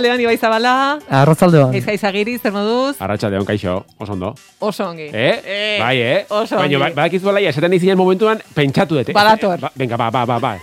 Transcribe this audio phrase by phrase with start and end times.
[0.00, 0.98] Arratxaldean, Ibai Zabala.
[1.12, 1.74] Arratzaldean.
[1.76, 2.96] Eiza izagiri, zer moduz?
[3.04, 4.30] Arratxaldeon, kaixo, oso ondo.
[4.64, 5.10] Oso ongi.
[5.12, 5.76] Eh?
[5.80, 6.26] Bai, eh?
[6.30, 6.78] Oso Baina, ongi.
[6.80, 9.12] ba, badakizu bala, esaten dizien momentuan, pentsatu dute.
[9.12, 9.60] Badator.
[9.60, 10.54] Ba, venga, ba, ba, ba, ba.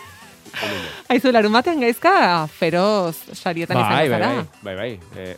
[1.13, 4.33] Aizu, larun batean gaizka, feroz, sarietan Bai, izango bai, zara.
[4.33, 5.21] bai, bai, bai.
[5.21, 5.37] Eh,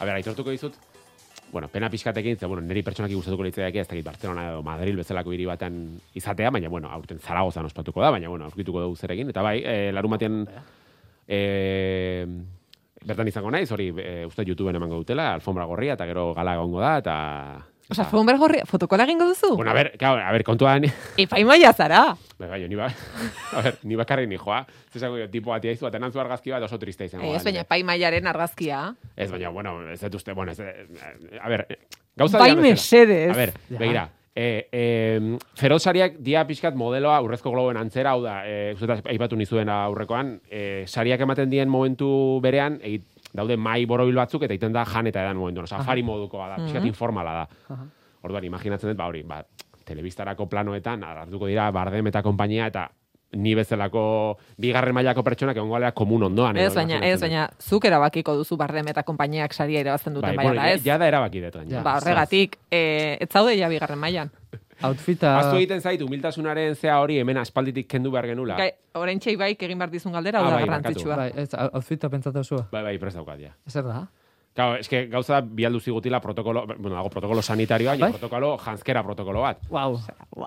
[0.00, 0.74] a ber, aitortuko dizut,
[1.52, 5.32] bueno, pena pixkatekin, ze, bueno, niri pertsonak gustatuko litzaiake, ez dakit Barcelona edo Madrid bezalako
[5.32, 5.78] hiri batean
[6.18, 9.90] izatea, baina, bueno, aurten Zaragozan ospatuko da, baina, bueno, aurkituko dugu zerekin, eta bai, eh,
[9.94, 10.42] larun batean,
[11.28, 12.26] eh,
[13.04, 16.80] bertan izango naiz, hori, eh, uste YouTubeen emango dutela, alfombra gorria, eta gero gala egongo
[16.80, 17.16] da, eta...
[17.90, 19.54] Osa, eta- Fonber gorri, fotokola egingo duzu?
[19.56, 20.84] Bueno, a ver, claro, a ver, kontuan,
[21.16, 22.02] Epaimaia zara.
[22.38, 22.90] bai, bai, ni ba,
[23.56, 26.62] a ver, ni bakarrik ni joa, zesango jo, tipo bat iaizu, atenan zu argazki bat
[26.62, 27.24] oso triste izango.
[27.32, 27.64] Ez, baina nire.
[27.64, 28.82] epaimaiaren argazkia.
[29.16, 30.60] Ez, baina, bueno, ez dut uste, bueno, ez,
[31.40, 31.64] a ver,
[32.14, 33.30] gauza Bai mesedez.
[33.32, 33.78] A ver, Ja.
[33.78, 38.36] begira, eh, eh, ferozariak dia pixkat modeloa urrezko globoen antzera, hau da,
[38.76, 44.44] uste aipatu nizuen aurrekoan, eh, sariak ematen dien momentu berean, egit, daude mai borobil batzuk,
[44.46, 47.80] eta egiten da jan eta edan momentu, no, safari modukoa da, pixkat informala da.
[48.22, 49.42] Orduan, imaginatzen dut, ba, hori, ba,
[49.88, 52.86] telebistarako planoetan, hartuko dira, bardem eta konpainia, eta
[53.32, 54.02] ni bezalako
[54.56, 56.56] bigarren mailako pertsonak egongo alea komun ondoan.
[56.56, 60.64] Ez, baina, ez, baina, zuk erabakiko duzu bardem eta konpainiak saria irabazten duten Bai, bueno,
[60.64, 60.80] ez?
[60.84, 61.78] ja da erabaki dut, gainera.
[61.80, 61.84] Ja.
[61.84, 64.32] Ba, horregatik, eh, ez zaude ja bigarren mailan.
[64.88, 65.32] Outfita...
[65.40, 68.56] Aztu egiten zait, humiltasunaren zea hori hemen aspalditik kendu behar genula.
[68.60, 71.16] Gai, orain baik egin behar dizun galdera, Ah, bai, garrantzitsua.
[71.16, 72.68] Bai, ez, outfita pentsatu zua.
[72.70, 73.52] Bai, bai, prest daukat, ja.
[73.66, 74.06] Zer da?
[74.54, 78.10] Claro, eske gauza da bialdu zigutila protokolo, bueno, dago protokolo sanitarioa, Bai?
[78.10, 79.60] protokolo janskera protokolo bat.
[79.70, 80.00] Wow.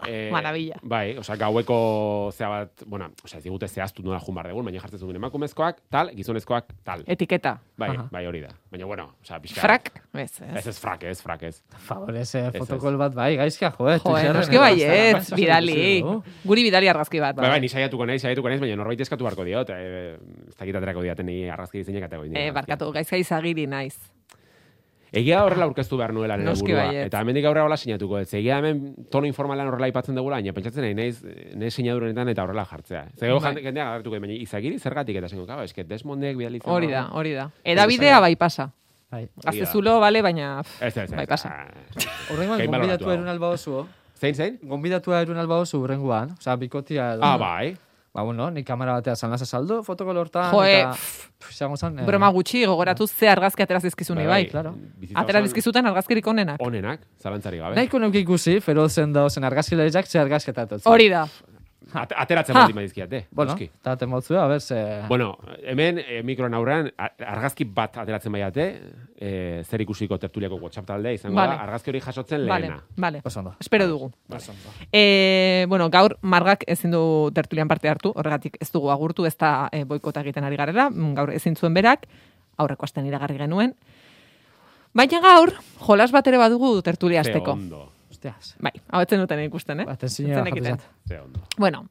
[0.06, 0.76] Eh, maravilla.
[0.84, 4.81] Bai, osea, gaueko zea bat, bueno, osea, ez digute zehaztu nola jun behar dugun, baina
[4.84, 7.06] jartzen zuen emakumezkoak, tal, gizonezkoak, tal.
[7.08, 7.53] Etiketa.
[7.80, 8.09] Bai, Aha.
[8.12, 8.50] bai hori da.
[8.72, 9.62] Baina, bueno, osea, pixka.
[9.62, 9.92] Frak?
[10.14, 10.68] Ez, Ez ez.
[10.68, 11.62] ez frak, ez, frak, ez.
[11.88, 13.96] Favorez, eh, Ez, fotokol bat, bai, gaizkia, jo, eh.
[13.98, 16.04] Jo, Twitterren noski bai, ez, bidali.
[16.44, 17.36] Guri bidali argazki bat.
[17.40, 20.18] Bai, bai, ni saiatuko naiz, saiatuko naiz, baina norbait eskatu beharko diot, eh,
[20.50, 24.00] ez dakit aterako diaten ni argazki diseñak ateko Eh, barkatu, gaizka izagiri naiz.
[25.12, 26.85] Egia horrela aurkeztu behar nuela nire burua.
[27.01, 28.29] Eta hemendik aurrera hola sinatuko ez.
[28.39, 31.17] Egia hemen tono informalean horrela aipatzen dugula, baina pentsatzen nahi naiz,
[31.51, 33.01] nire sinadurenetan eta horrela jartzea.
[33.19, 33.51] Zego Bai.
[33.57, 33.63] bai.
[33.66, 36.72] jendeak agertuko, baina izagiri zergatik eta zengo, kaba, eske desmondek bidalitzen.
[36.72, 37.50] Hori da, hori da.
[37.75, 38.69] Edabidea bai pasa.
[39.12, 39.25] Bai.
[39.44, 40.62] Gaztezulo, bale, baina...
[40.79, 41.12] Ez, ez, ez.
[41.12, 41.50] Bai pasa.
[41.51, 41.68] Ah,
[42.31, 43.88] Horrengoan, Gain gonbidatu baloratu erun alba oso.
[44.16, 44.59] Zein, zein?
[44.63, 46.38] Gonbidatua erun alba oso urrengoan.
[46.39, 47.18] Osa, bikotia.
[47.19, 47.73] Ah, bai.
[48.14, 50.50] Ba, bueno, ni kamera batea zan lasa saldo, fotokol hortan.
[50.52, 50.90] Jo, eta...
[50.92, 52.00] pff, zan...
[52.00, 54.42] eh, Broma gutxi, gogoratu ze argazki ateraz dizkizun Bai, bai.
[54.50, 54.74] claro.
[55.16, 56.60] Atera dizkizuten argazkirik onenak.
[56.60, 57.76] Onenak, zalantzari gabe.
[57.80, 60.82] Nahiko nuke ikusi, ferozen da ozen argazkilarizak ze argazketatu.
[60.92, 61.24] Hori da.
[61.94, 63.28] Ate- ateratzen baldin badizkiate.
[63.31, 63.66] Bueno, noski.
[63.66, 65.02] eta temotzu, a ber, ze...
[65.09, 68.66] Bueno, hemen e, mikroen aurrean a- argazki bat ateratzen baiate,
[69.19, 71.56] e, zer ikusiko tertuliako WhatsApp taldea izango Vale.
[71.58, 72.84] da, argazki hori jasotzen Vale, lehena.
[72.96, 73.22] vale.
[73.36, 73.56] Ondo.
[73.59, 74.12] Espero dugu.
[74.30, 74.53] Ondo.
[74.94, 79.68] E, bueno, gaur margak ezin du tertulian parte hartu, horregatik ez dugu agurtu, ez da
[79.72, 82.06] e, boikota egiten ari garela, mm, gaur ezin zuen berak,
[82.58, 83.74] aurreko astean iragarri genuen.
[84.94, 87.58] Baina gaur, jolas bat ere badugu tertulia Ze asteko.
[88.22, 88.56] Hostias.
[88.62, 89.86] Bai, hau etzen duten ikusten, eh?
[89.90, 90.78] Atentzioa Ez jarri zenekiten.
[90.78, 90.90] zat.
[91.08, 91.40] ze ondo.
[91.58, 91.86] Bueno,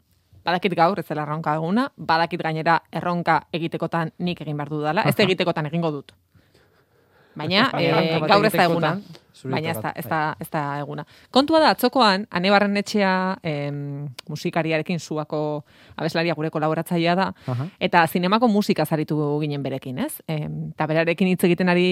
[0.45, 5.15] badakit gaur, ez dela erronka eguna, badakit gainera erronka egitekotan nik egin behar dudala, ez
[5.27, 6.13] egitekotan egingo dut.
[7.39, 8.95] Baina, bat gaur ez da eguna.
[9.41, 11.05] Baina ez da, ez, da, ez da eguna.
[11.33, 13.13] Kontua da, atzokoan, ane barren etxea
[13.47, 15.41] em, musikariarekin zuako
[15.97, 17.69] abeslaria gure kolaboratzailea da, Aha.
[17.81, 20.21] eta zinemako musika zaritu ginen berekin, ez?
[20.29, 21.87] Em, eta berarekin hitz egiten ari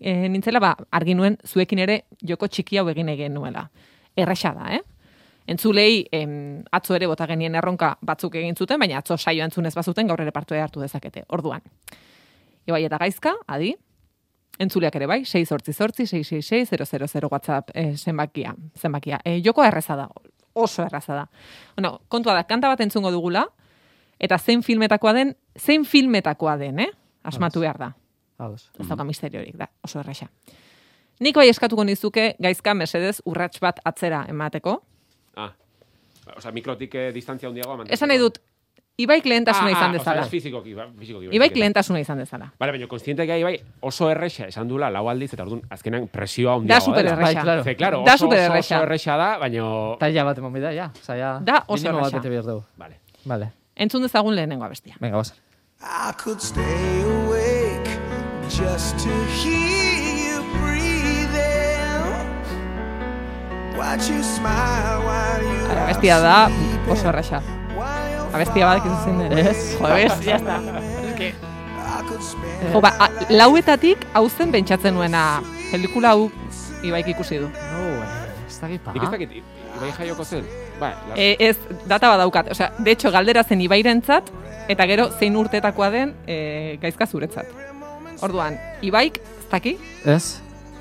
[0.00, 3.68] e, nintzela, ba, argi nuen zuekin ere joko txiki hau egin egin nuela.
[4.14, 4.82] Erresa da, eh?
[5.50, 10.06] Entzulei em, atzo ere bota genien erronka batzuk egin zuten, baina atzo saio entzunez bazuten
[10.08, 11.26] gaur ere parte hartu dezakete.
[11.28, 11.60] Orduan.
[12.64, 13.74] Ibai eta gaizka, adi,
[14.58, 18.54] entzuleak ere bai, 6 sortzi sortzi, 666 000 WhatsApp eh, zenbakia.
[18.78, 19.18] zenbakia.
[19.24, 20.08] E, joko erraza da,
[20.52, 21.26] oso erraza da.
[21.76, 23.46] Bueno, kontua da, kanta bat entzungo dugula,
[24.18, 26.90] eta zein filmetakoa den, zein filmetakoa den, eh?
[27.24, 27.92] Asmatu behar da.
[28.38, 28.70] Ados.
[28.78, 30.28] Ez dauka misteriorik da, oso erresa.
[31.20, 34.80] Nik bai eskatuko nizuke gaizka mesedez urrats bat atzera emateko.
[35.38, 35.52] Ah,
[36.36, 37.94] osea, mikrotik eh, distantzia handiagoa mantentzeko.
[37.94, 38.40] Esan nahi dut,
[38.94, 40.20] Ibaik lehentasuna ah, izan ah, dezala.
[40.22, 41.28] Ez fizikoki, fizikoki.
[41.34, 42.46] Ibaik lehentasuna izan dezala.
[42.60, 46.52] Vale, baina konstiente gai bai oso erresa esan dula lau aldiz, eta orduan azkenan presioa
[46.62, 47.16] Da handiagoa super dela.
[47.18, 47.64] Bai, claro.
[47.64, 48.76] Ze, claro, Da oso, super oso, erresa.
[48.76, 49.64] oso erresa da, baina...
[49.98, 50.92] Taila bat emon bida, ja.
[51.02, 51.32] Osa, ja.
[51.42, 52.62] Da oso bat behar dugu.
[52.76, 53.00] Vale.
[53.24, 53.50] Vale.
[53.74, 54.94] Entzun dezagun lehenengo abestia.
[55.00, 55.36] Venga, bazen.
[55.82, 57.98] I could stay awake
[58.48, 59.10] just to
[59.42, 62.14] hear you breathing.
[63.76, 66.92] Watch you smile while you are Abestia da sleeping.
[66.94, 67.42] oso erresa.
[68.34, 69.38] Abestia bat ikizu zein den.
[69.38, 69.58] Ez.
[69.78, 70.48] Jo, ez, spend
[72.72, 76.30] Jo, ba, a, lauetatik hau zen pentsatzen nuena pelikula hau
[76.84, 77.46] Ibaik ikusi du.
[77.48, 78.92] No, eh, ez da gipa.
[78.92, 79.30] Nik ez dakit,
[79.78, 80.44] Ibai jaioko zen?
[80.80, 81.16] Ba, la...
[81.16, 81.56] E, ez,
[81.88, 82.50] data badaukat.
[82.52, 84.28] Osea, de hecho, galdera zen Ibairentzat,
[84.68, 86.36] eta gero zein urtetakoa den e,
[86.82, 87.48] gaizka zuretzat.
[88.22, 90.40] Orduan, Ibaik, ez daki, Ez,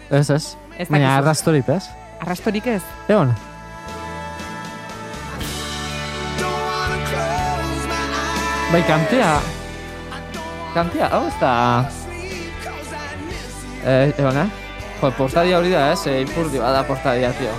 [0.09, 0.43] ez, ez.
[0.77, 1.21] Ez Baina dakizu.
[1.21, 1.83] arrastorip, ez?
[2.23, 2.81] arrastorik ez.
[3.07, 3.33] Egon.
[8.73, 9.33] Bai, kantea...
[10.73, 11.51] Kantea, hau ez da...
[13.85, 14.47] Eh, egon, eh?
[15.01, 16.05] Jo, portadia hori da, ez?
[16.09, 17.51] Eh, ipurdi bada portadia, tio.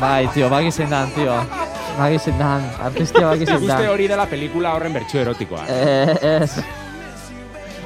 [0.00, 1.34] Bai, tio, baki zein dan, tio.
[1.98, 3.88] Baki zein dan, artistia baki zein Uste dan.
[3.92, 5.66] hori dela pelikula horren bertso erotikoa.
[5.68, 6.56] Eh, ez.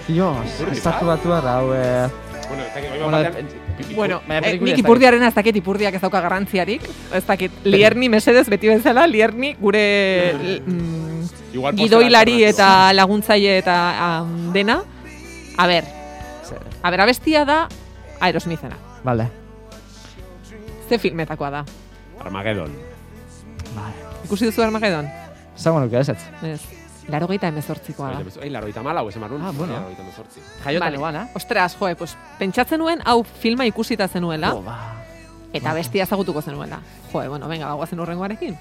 [0.09, 2.07] Dios, estatu batu hau, eh...
[2.49, 6.83] Bueno, ez dakit, Bueno, batean- Bueno, eh, nik ipurdiaren ez dakit ipurdiak ez dauka garrantziarik.
[7.15, 9.83] Ez dakit, lierni mesedez beti bezala, lierni gure
[10.35, 12.49] l- mm, gidoilari alternatibo.
[12.51, 13.77] eta laguntzaile eta
[14.19, 14.81] am, dena.
[15.57, 15.85] A ber,
[16.83, 17.69] a ber, abestia da
[18.21, 18.77] Aerosmithena.
[19.05, 19.29] Vale.
[20.89, 21.65] Ze filmetakoa da.
[22.21, 22.73] Armageddon.
[23.75, 23.95] Vale.
[24.25, 25.09] Ikusi duzu Armageddon?
[25.57, 26.19] Zango nuke, ez ez?
[26.43, 26.61] Ez.
[27.09, 28.23] Laro gehieta emezortzikoa da.
[28.43, 29.43] Ei, laroita malau, esan marrun.
[29.43, 29.73] Ah, bueno.
[29.73, 30.41] Laroita mezortzi.
[30.65, 30.97] Jaiotan Vale.
[30.97, 31.27] eguan, eh?
[31.35, 34.77] Ostras, joe, pues, pentsatzen nuen, hau filma ikusita zenuela, Jo, ba.
[35.53, 36.81] eta bestia ezagutuko zenuela.
[37.13, 38.59] Joe, bueno, venga, bagoazen urrengoarekin.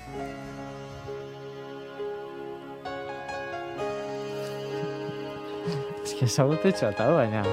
[6.18, 7.44] Ez que ezagutu txota, baina...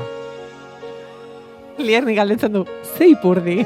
[1.76, 2.62] Lierni galdetzen du,
[2.96, 3.58] ze ipurdi?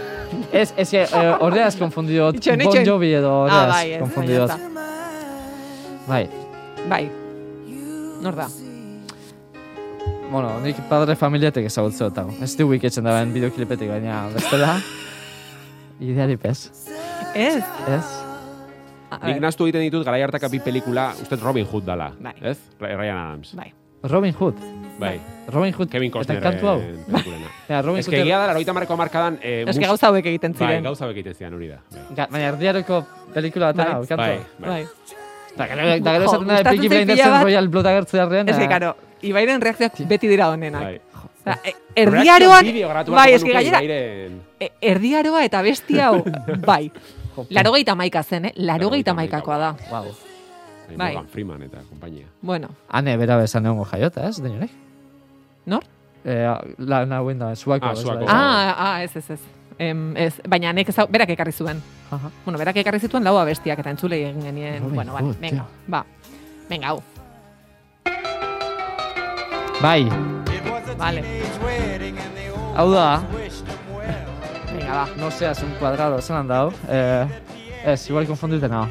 [0.54, 2.86] Ez, ez que, eh, horreaz konfundiot Itxoin, Bon itxoin.
[2.86, 4.58] Jovi edo Ah, horreaz bai, baina
[6.06, 6.22] Bai,
[6.88, 7.02] Bai.
[8.22, 8.46] Nor da?
[10.30, 12.30] bueno, nik padre familiatek ezagutzen dut hau.
[12.42, 14.76] Ez du wiketzen daben bideoklipetik, baina bestela...
[15.98, 16.68] Ideari pez.
[17.34, 17.62] Ez?
[17.90, 18.04] Ez?
[19.10, 22.12] A Nik ber, naztu egiten ditut garai hartaka bi pelikula, uste Robin Hood dala.
[22.22, 22.36] Bai.
[22.42, 22.58] Ez?
[22.78, 23.54] Ryan Adams.
[23.58, 23.72] Bai.
[24.04, 24.54] Robin Hood.
[24.98, 25.20] Bai.
[25.48, 25.88] Robin Hood.
[25.90, 26.38] Kevin Costner.
[26.38, 26.78] Eta kantu hau.
[27.68, 28.14] Ja, Robin Ez Hood.
[28.14, 29.38] que egia da, laroita marko markadan...
[29.42, 30.84] Eh, Ez que mus- gauza hauek egiten Bai, ziren.
[30.84, 31.80] gauza hauek egiten zian hori da.
[31.90, 32.02] Bai.
[32.16, 33.00] Ga- Baina erdiareko
[33.34, 33.86] pelikula bat Bai.
[33.94, 34.16] hau, kantu.
[34.22, 34.70] Bai, bai.
[34.70, 34.86] Bai.
[35.56, 37.42] Da gero, da esaten da Peaky Blindersen.
[37.42, 38.48] Royal Blood agertze harrean.
[38.48, 40.82] Ez que, karo, Ibairen reakzioak beti dira honenak.
[40.82, 41.00] Bai.
[41.44, 42.66] Osea, e- erdiaroan,
[43.12, 43.98] bai, eske nuke gainera,
[44.60, 46.24] e- erdiaroa eta bestia hau,
[46.70, 46.90] bai.
[47.50, 48.52] Larogeita maika zen, eh?
[48.56, 49.70] Larogeita maikakoa da.
[49.90, 50.12] Wow.
[50.88, 51.14] Bai.
[51.14, 52.26] Morgan Freeman eta kompainia.
[52.42, 54.70] Bueno, Hane bera bezan egongo jaiota, ez, denorek?
[55.66, 55.82] nor?
[56.24, 56.46] Eh,
[56.78, 57.86] la nauen da, suako.
[57.86, 58.24] Ah, ez Suako.
[58.28, 59.40] Ah, ah, ez, ez, ez.
[59.78, 61.80] Em, ez, baina nek ezau, berak ekarri zuen.
[62.10, 62.30] Aha.
[62.44, 64.82] Bueno, berak ekarri zituen lau abestiak eta entzulei egin genien.
[64.82, 66.04] Robin bueno, vale, venga, ba.
[66.70, 67.02] Venga, hau.
[69.82, 70.08] Bai,
[70.96, 71.22] Vale,
[72.76, 73.22] hau da,
[74.72, 75.08] venga, ba.
[75.18, 76.70] no seas un cuadrado, zelan dau.
[76.88, 77.26] Eh,
[77.84, 78.86] ez, igual konfunditen hau.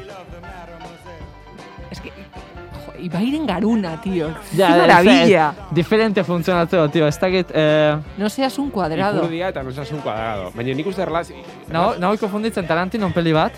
[3.04, 4.30] Ibairen garuna, tío.
[4.56, 5.48] Ja, Qué maravilla.
[5.50, 9.18] ez, Diferente funtzionatzeo, tio, ez dakit, eh, No seas un cuadrado.
[9.18, 10.50] Ipurdia eta nosasun kuadrado.
[10.56, 11.28] Baina nik uste erlaz...
[11.68, 13.52] nago, nago konfunditzen Tarantinon peli bat,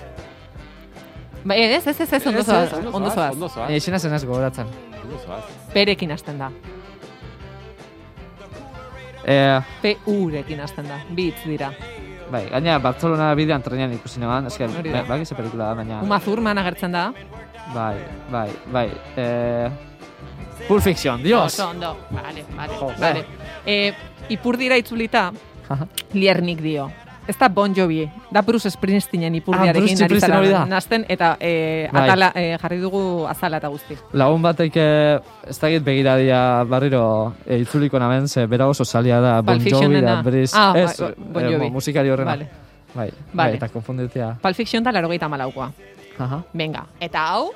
[1.46, 3.34] Ba, ez, ez, ez, ez, ondo zoaz, ondo zoaz.
[3.36, 3.66] Ondo zoaz.
[3.68, 4.66] baina izenaz enaz gogoratzen.
[5.04, 5.44] Ondo zoaz.
[5.72, 6.50] Perekin hasten da.
[9.26, 10.98] Eh, P-urekin hasten da.
[11.10, 11.70] Bi hitz dira.
[12.30, 14.66] bai, gaina Barcelona bidean trenean ikusi neban, eske,
[15.08, 16.00] bai, ze pelikula da, baina...
[16.02, 17.12] Uma Thurman agertzen da.
[17.74, 17.96] Bai,
[18.30, 18.90] bai, bai.
[19.16, 19.70] Eh,
[20.68, 21.52] Pulp Fiction, dios!
[21.54, 21.96] Oso ondo.
[22.10, 23.24] Vale, vale, Jo, vale.
[23.66, 23.92] Eh,
[24.28, 25.32] ipurdira itzulita,
[25.68, 25.86] Aha.
[26.14, 26.90] liernik dio.
[27.26, 30.58] Ez da Bon Jovi, da Bruce Springsteenen ipurdiarekin Bruce ari Springsteen hori da.
[30.60, 32.02] zara nazten, eta eh, Bai.
[32.04, 33.96] atala, eh, jarri dugu azala eta guzti.
[34.12, 35.18] Lagun batek eh,
[35.50, 40.20] ez dakit begiradia barriro eh, itzuliko naben, ze bera oso salia da Bon Jovi da.
[40.22, 40.52] Briz.
[40.54, 41.70] Ah, ez, Bon eh, Jovi.
[41.70, 42.30] musikari horrena.
[42.30, 42.48] Vale.
[42.94, 43.12] Bai, Vale.
[43.34, 44.36] bai, eta konfunditea.
[44.40, 45.72] Pulp Fiction da larogeita malaukoa.
[46.18, 46.42] Aha.
[46.54, 47.50] Venga, eta hau,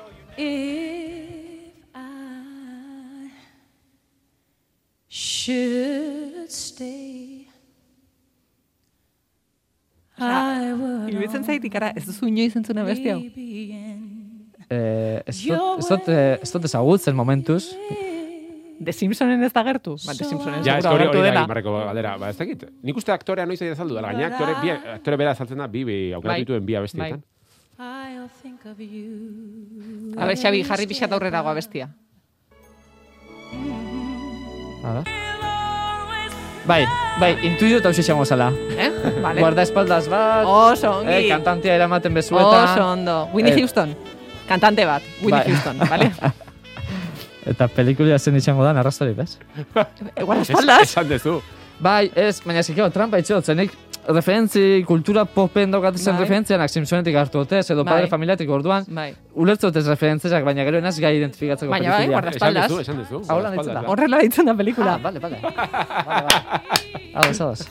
[5.09, 7.47] should stay.
[10.21, 13.21] I would iruditzen zait ikara, ez duzu inoiz entzuna beste hau.
[14.71, 17.65] Eh, ez dut, ez dut, eh, ez dut ezagutzen momentuz.
[18.81, 19.97] The Simpsonen ez da gertu?
[20.05, 21.43] Ba, The Simpsonen Ja, ez seguro hori agertu hori da dela.
[21.45, 22.15] Imarreko galdera.
[22.17, 22.63] Ba, ez dakit.
[22.81, 24.13] Nik uste aktorea noiz ari azaldu dela.
[24.13, 26.39] Gaina aktore, bi, aktore bera azaltzen da, bi, bi aukeratu Bai.
[26.45, 27.21] dituen bi abestietan.
[27.81, 30.13] I'll think of you.
[30.17, 31.87] A ber, Xabi, jarri pixat aurrera goa bestia.
[34.85, 35.05] A ver.
[36.69, 36.83] Bai,
[37.19, 38.51] bai, intuitu eta hausia xango zala.
[38.77, 38.89] Eh?
[39.23, 39.41] Vale.
[39.41, 41.11] Guarda espaldas bat, Oso ongi.
[41.11, 42.63] eh, kantantea eramaten bezueta.
[42.67, 43.15] Oso ondo.
[43.33, 43.95] Winnie Eh, Houston.
[44.47, 45.01] Kantante bat.
[45.23, 45.47] Winnie Bai.
[45.49, 46.11] Houston, vale?
[47.51, 49.39] Eta pelikulia zen izango da, narrastorik, bez?
[50.21, 50.83] Igual Es- espaldas.
[50.91, 51.39] Esan dezu.
[51.81, 53.73] Bai, ez, baina zikio, trampa itxot, zenik
[54.07, 56.21] referentzi, kultura popen daukatzen Bai.
[56.23, 57.93] referentzianak Simpsonetik hartu dutez, edo Bai.
[57.93, 59.13] padre familiatik orduan, Bai.
[59.35, 62.17] ulertzu dutez referentziak, baina gero enaz gai identifikatzeko Baina bai, pelikulia.
[62.17, 62.69] guarda- Esan espaldas.
[62.69, 62.95] dezu, esan.
[63.29, 63.81] Hau lan Espaldas, ditzen da.
[63.81, 63.87] da.
[63.89, 64.93] Horrela ditzen da pelikula.
[64.95, 65.37] Ah, vale, vale.
[65.41, 67.11] vale, vale.
[67.13, 67.67] Ados, ados.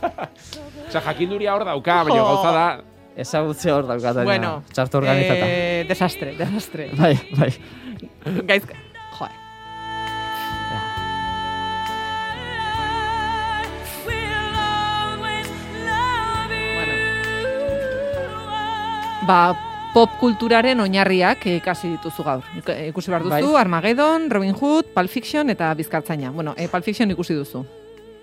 [0.88, 2.80] Osea, jakinduria hor dauka, baina gauza da...
[3.16, 5.46] Ezagutze hor daukat, baina bueno, txarto organizata.
[5.46, 6.90] Eh, desastre, desastre.
[6.96, 7.52] Bai, bai.
[8.46, 8.74] Gaizka.
[19.30, 22.42] Ba, pop kulturaren oinarriak ikasi dituzu gaur.
[22.58, 23.60] Ik- Ikusi behar duzu, Bai.
[23.60, 26.30] Armageddon, Robin Hood, Pulp Fiction eta Bizkartzaina.
[26.30, 27.64] Bueno, e, Pulp Fiction ikusi duzu.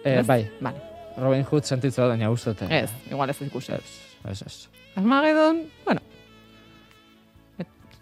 [0.04, 0.26] Eh, ez?
[0.28, 0.82] bai, Vale.
[1.18, 2.62] Robin Hood sentitzu da, baina dut.
[2.70, 3.72] Ez, igual ez ikusi.
[3.74, 3.96] Ez,
[4.32, 4.68] ez, ez.
[4.96, 6.02] Armageddon, bueno,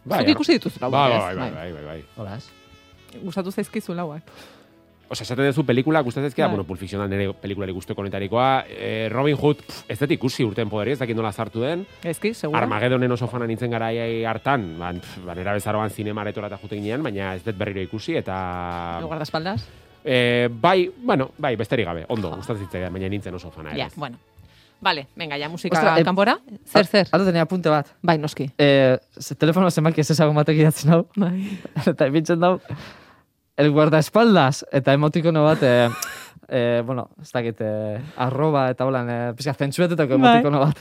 [0.06, 1.38] Bai, ikusi dituzu Bai, lauak, bai, ez?
[1.40, 2.06] bai, bai, bai, bai.
[2.18, 2.46] Hola, ez?
[3.24, 4.22] Gustatu zaizkizu lauak.
[5.08, 6.56] Osa, esaten duzu pelikula gustatzen ezkera, Bai.
[6.56, 8.66] bueno, Pulp Fiction da nire pelikulari guztuko honetarikoa.
[8.68, 11.86] Eh, Robin Hood, pff, ez dut ikusi urten poderi, ez dakit nola sartu den.
[12.04, 12.64] Ezki, segura?
[12.64, 17.06] Armagedonen oso fana nintzen garai hartan, ban, pff, ba, nera bezaroan zinemaretora eta juten ginean,
[17.06, 18.38] baina ez dut berriro ikusi, eta...
[19.02, 19.68] No guardaespaldas?
[20.04, 23.78] Eh, bai, bueno, bai, besterik gabe, ondo, gustatzen baina nintzen oso fana.
[23.78, 24.18] Ja, bueno.
[24.82, 26.40] Vale, venga, ja musika Ostra, eh, kanpora.
[26.66, 27.08] Zer, zer?
[27.12, 27.88] Aldo tenía apunte bat.
[28.02, 28.50] Bai, noski.
[28.58, 31.08] Eh, ze telefono zenbaki ez ezagun batek idatzen hau.
[31.16, 31.60] Bai.
[31.94, 32.60] eta ipintzen dau,
[33.58, 35.90] el guardaespaldas, eta emotikono bat, eh,
[36.50, 40.32] eh, bueno, ez dakit, eh, arroba eta holan, eh, pizka zentsuetetako Bai.
[40.40, 40.78] emotikono bat.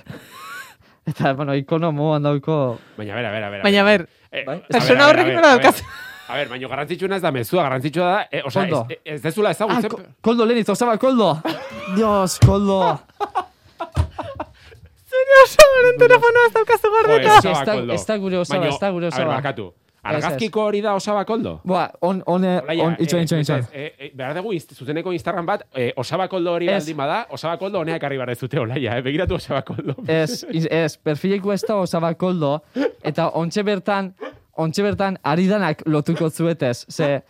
[1.07, 2.79] eta, bueno, ikono moan dauko...
[2.97, 3.63] Baina, bera, bera, bera.
[3.63, 4.57] Baina, a ber, Eh, Bai.
[4.57, 5.63] a ver, Persona a ver, horrekin a ver, nola a ver.
[5.65, 5.83] daukaz?
[6.27, 8.87] A ver, baina garrantzitsuena ez da mezua, garrantzitsua da, eh, oza, Ondo.
[8.89, 9.91] ez, ez dezula Ah, ezagutzen.
[9.91, 11.39] ko- koldo Lenitz, osaba, koldo!
[11.97, 12.99] Dios, koldo!
[15.45, 17.37] Osoaren telefonoa ez daukazu gordeta.
[17.39, 17.97] Ez da- koldo.
[18.09, 19.35] da gure osaba, ez da gure A osaba.
[19.35, 19.67] barkatu.
[19.69, 19.84] Ez, ez.
[20.05, 21.61] Argazkiko hori da osaba koldo?
[21.65, 23.65] Boa, on, on, eh, on, itxoin, itxoin, itxoin.
[23.73, 27.81] eh, eh, behar dugu zuzeneko Instagram bat, eh, osaba koldo hori baldin bada, osaba koldo
[27.81, 29.03] honeak arri behar dezute olaia, eh?
[29.03, 29.95] begiratu osaba koldo.
[30.09, 32.59] Ez, ez, perfileko ez da osaba koldo,
[33.03, 34.13] eta ontxe bertan,
[34.57, 37.23] ontxe bertan ari danak lotuko zuetez, ze,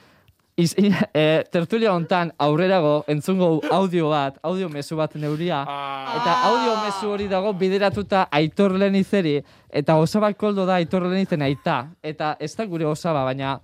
[0.57, 0.75] iz,
[1.15, 7.11] e, tertulia hontan aurrerago entzungo audio bat, audio mezu bat neuria, Ah, eta audio mezu
[7.11, 12.67] hori dago bideratuta aitor lenizeri, eta osaba koldo da aitor lenizen aita, eta ez da
[12.67, 13.59] gure osaba, baina,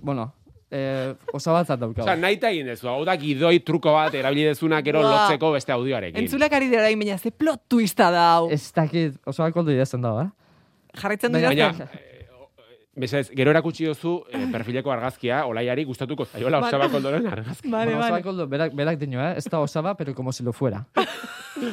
[0.00, 0.32] bueno,
[0.70, 2.04] e, osabatzat daukagu.
[2.04, 5.12] Osa, nahi eta egin dezu, hau da gidoi truko bat erabili dezuna gero Buah.
[5.28, 6.20] lotzeko beste audioarekin.
[6.24, 8.50] Entzulek ari dira baina ze plot twista da hau.
[8.50, 10.30] Ez dakit, osaba koldo idazten dago, eh?
[10.96, 11.88] Jarraitzen Baina- dira Baina,
[12.96, 16.68] Bezez, gero erakutsi dozu eh, perfileko argazkia, olaiari gustatuko zaiola Vale.
[16.70, 17.70] osaba koldoren argazkia.
[17.70, 18.22] Vale, bueno, osaba vale.
[18.24, 19.34] koldo, berak, berak dino, eh?
[19.36, 20.86] Ez da osaba, pero como si lo fuera.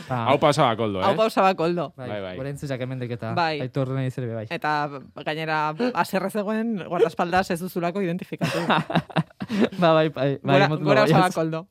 [0.07, 1.03] Ah, Hau pa osaba koldo, eh?
[1.03, 1.89] Hau pausa bakoldo.
[1.97, 2.37] Bai, bai.
[2.37, 3.59] Gorentzizak hemendik eta Bai.
[3.65, 4.45] aitor lenizeri bai.
[4.49, 4.87] Eta
[5.25, 5.57] gainera
[5.99, 8.61] aserre zegoen guardaespaldas ez duzulako identifikatu.
[9.81, 11.17] ba, bai, bai, bai, Gora, gora baietz.
[11.17, 11.67] osabakoldo.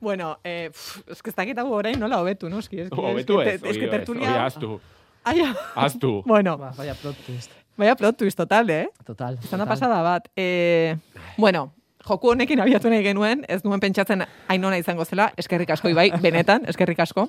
[0.00, 2.82] bueno, eh, pff, es que ez dakit hau orain nola hobetu, noski.
[2.86, 4.80] Es que, Hobetu es ez, que, te- es que hori ez, hori aztu,
[5.24, 6.22] Ai, ah, aztu.
[6.24, 7.50] bueno, Ba, vaya plot twist.
[7.76, 8.86] Vaya plot twist total, eh?
[9.04, 9.38] Total.
[9.38, 9.66] Total.
[9.66, 10.28] pasada bat.
[10.36, 10.96] Eh,
[11.36, 11.72] bueno,
[12.06, 16.66] joku honekin abiatu nahi genuen, ez nuen pentsatzen ainona izango zela, eskerrik asko ibai, benetan,
[16.68, 17.28] eskerrik asko.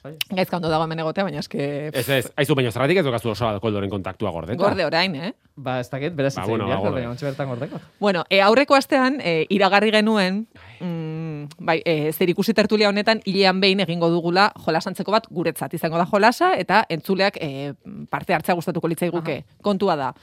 [0.00, 0.14] Bai.
[0.32, 3.60] Gaizka ondo dago hemen egotea, baina eske Ez ez, aizu baina zerratik ez dokazu osaba
[3.60, 4.56] koldoren kontaktua gordeta.
[4.62, 5.32] gorde orain, eh?
[5.56, 6.94] Ba, ez dakit, berez Ba, bueno, ba, gorde.
[6.94, 7.80] baina ontsi bertan gordeko.
[8.00, 10.46] Bueno, e, aurreko astean e, iragarri genuen,
[10.80, 16.00] mm, bai, e, zer ikusi tertulia honetan hilean behin egingo dugula jolasantzeko bat guretzat izango
[16.00, 17.74] da jolasa eta entzuleak e,
[18.08, 19.44] parte hartzea gustatuko litzaiguke.
[19.60, 20.14] Kontua da.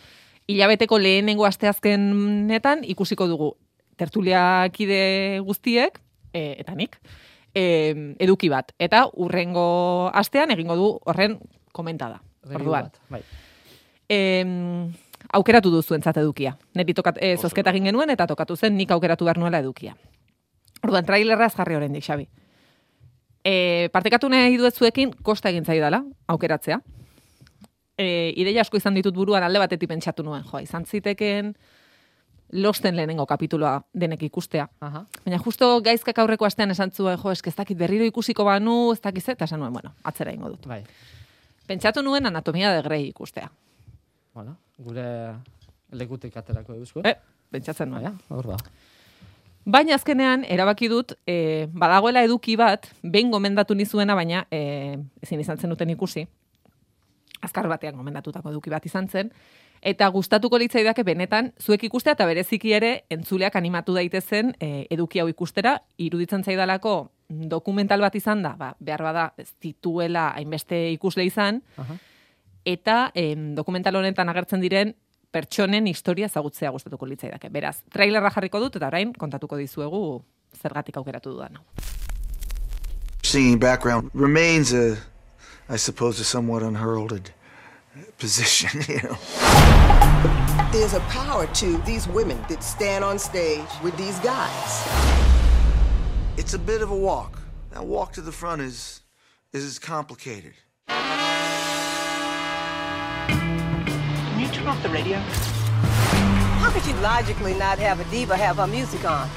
[0.48, 3.54] Hilabeteko lehenengo asteazkenetan ikusiko dugu
[3.98, 6.02] tertuliakide guztiek
[6.34, 6.98] e, eta nik
[7.58, 9.68] e, eduki bat eta urrengo
[10.14, 11.38] astean egingo du horren
[11.74, 12.22] komentada.
[12.48, 13.22] Orduan, Bai.
[14.10, 14.94] em,
[15.36, 16.56] aukeratu duzu entzat edukia.
[16.78, 19.98] Neri tokat, e, zozketa egin genuen eta tokatu zen nik aukeratu behar nuela edukia.
[20.84, 22.28] Orduan, trailerra ez jarri oraindik Xabi.
[23.44, 26.80] E, partekatu nahi duet zuekin, kosta egin zaidala, aukeratzea.
[27.98, 31.56] E, ideia asko izan ditut buruan alde batetik pentsatu nuen, jo, izan zitekeen
[32.52, 34.68] losten lehenengo kapituloa denek ikustea.
[34.82, 35.06] Aha.
[35.26, 39.02] Baina justo gaizkak aurreko astean esan zuen, jo, eske ez dakit berriro ikusiko banu, ez
[39.02, 40.68] dakit eta esan nuen, bueno, atzera ingo dut.
[40.68, 40.84] Bai.
[41.68, 43.50] Pentsatu nuen anatomia de Grey ikustea.
[44.34, 45.08] Bueno, gure
[45.92, 47.02] lekutik aterako eusko.
[47.04, 47.16] Eh,
[47.52, 48.04] pentsatzen nuen.
[48.04, 48.58] Baina, hor da.
[49.68, 55.60] Baina azkenean erabaki dut e, badagoela eduki bat behin gomendatu nizuena baina e, ezin izan
[55.60, 56.24] zen duten ikusi.
[57.44, 59.34] Azkar batean gomendatutako eduki bat izan zen
[59.82, 65.28] eta gustatuko litzaidake benetan zuek ikustea eta bereziki ere entzuleak animatu daitezen e, eduki hau
[65.30, 71.62] ikustera iruditzen zaidalako dokumental bat izan da, ba, behar bada ez dituela hainbeste ikusle izan,
[71.78, 71.98] Aha.
[72.66, 74.96] eta em, dokumental honetan agertzen diren
[75.32, 77.50] pertsonen historia ezagutzea gustatuko litzaidake.
[77.52, 80.24] Beraz, trailerra jarriko dut eta orain kontatuko dizuegu
[80.56, 81.60] zergatik aukeratu dudan.
[81.60, 81.66] hau.
[83.24, 84.96] Singing background remains a,
[85.70, 87.34] I suppose, a somewhat unheralded
[88.18, 89.18] position, you know.
[90.72, 94.88] There's a power to these women that stand on stage with these guys.
[96.38, 97.40] It's a bit of a walk.
[97.72, 99.02] That walk to the front is
[99.54, 100.54] is complicated.
[103.28, 105.18] Can you turn off the radio?
[106.60, 109.30] How could you logically not have a diva have her music on?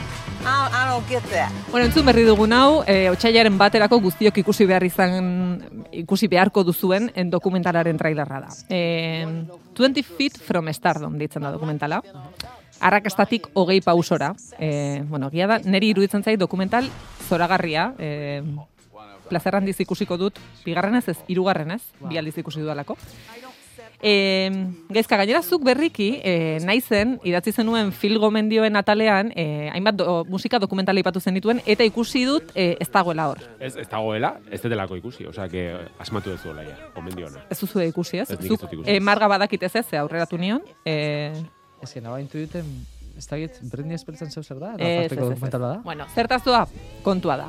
[0.45, 1.53] I, I don't get that.
[1.71, 7.11] Bueno, entzun berri dugun hau, e, otxailaren baterako guztiok ikusi behar izan, ikusi beharko duzuen
[7.15, 8.55] en dokumentalaren trailerra da.
[8.69, 9.27] E,
[9.77, 12.01] 20 Feet from Stardom ditzen da dokumentala.
[12.81, 14.33] Arrakastatik hogei pausora.
[14.59, 16.89] E, bueno, gia da, neri iruditzen zait dokumental
[17.29, 17.93] zoragarria.
[17.99, 18.43] E,
[19.31, 22.97] plazer handiz ikusiko dut, bigarrenez ez, hirugarrenez, bi aldiz ikusi dudalako.
[24.03, 24.51] E,
[24.89, 30.59] gaizka, gainera zuk berriki, e, naizen, idatzi zenuen Phil Gomendioen atalean, e, hainbat do, musika
[30.59, 33.43] dokumentala ipatu zen dituen, eta ikusi dut e, ez dagoela hor.
[33.61, 35.67] Ez, ez dagoela, ez delako ikusi, osea, que
[35.99, 37.43] asmatu duzuela ja, gomendio ona.
[37.51, 38.31] Ez duzu ikusi, ez?
[38.31, 38.89] Ez, ez Zuk ikusi.
[38.91, 40.63] e, marga badakit ez ez, aurreratu nion.
[40.85, 41.33] E,
[41.81, 42.67] Ez que nabaintu duten,
[43.17, 44.75] ez da git, Britney Spearsen zeu zer da?
[44.77, 45.77] Eta ez, ez, ez, ez.
[45.85, 46.67] Bueno, zertaz doa,
[47.03, 47.47] kontua da.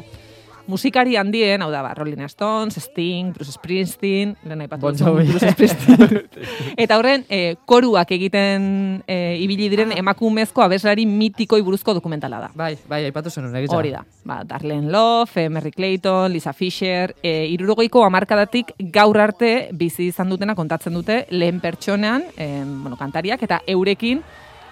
[0.67, 4.95] Musikari handien, hau da, ba, Rolling Stones, Sting, Bruce Springsteen, lehen aipatu Bon.
[5.25, 6.29] Bruce Springsteen.
[6.83, 12.51] Eta horren, e, koruak egiten e, ibili diren emakumezko abeslari mitikoi buruzko dokumentala da.
[12.55, 13.77] Bai, bai, aipatu zenun, egitza.
[13.77, 14.03] Hori da.
[14.23, 20.29] Ba, Darlene Love, eh, Merry Clayton, Lisa Fisher, e, irurogeiko amarkadatik gaur arte bizi izan
[20.29, 24.21] dutena kontatzen dute lehen pertsonean, e, bueno, kantariak eta eurekin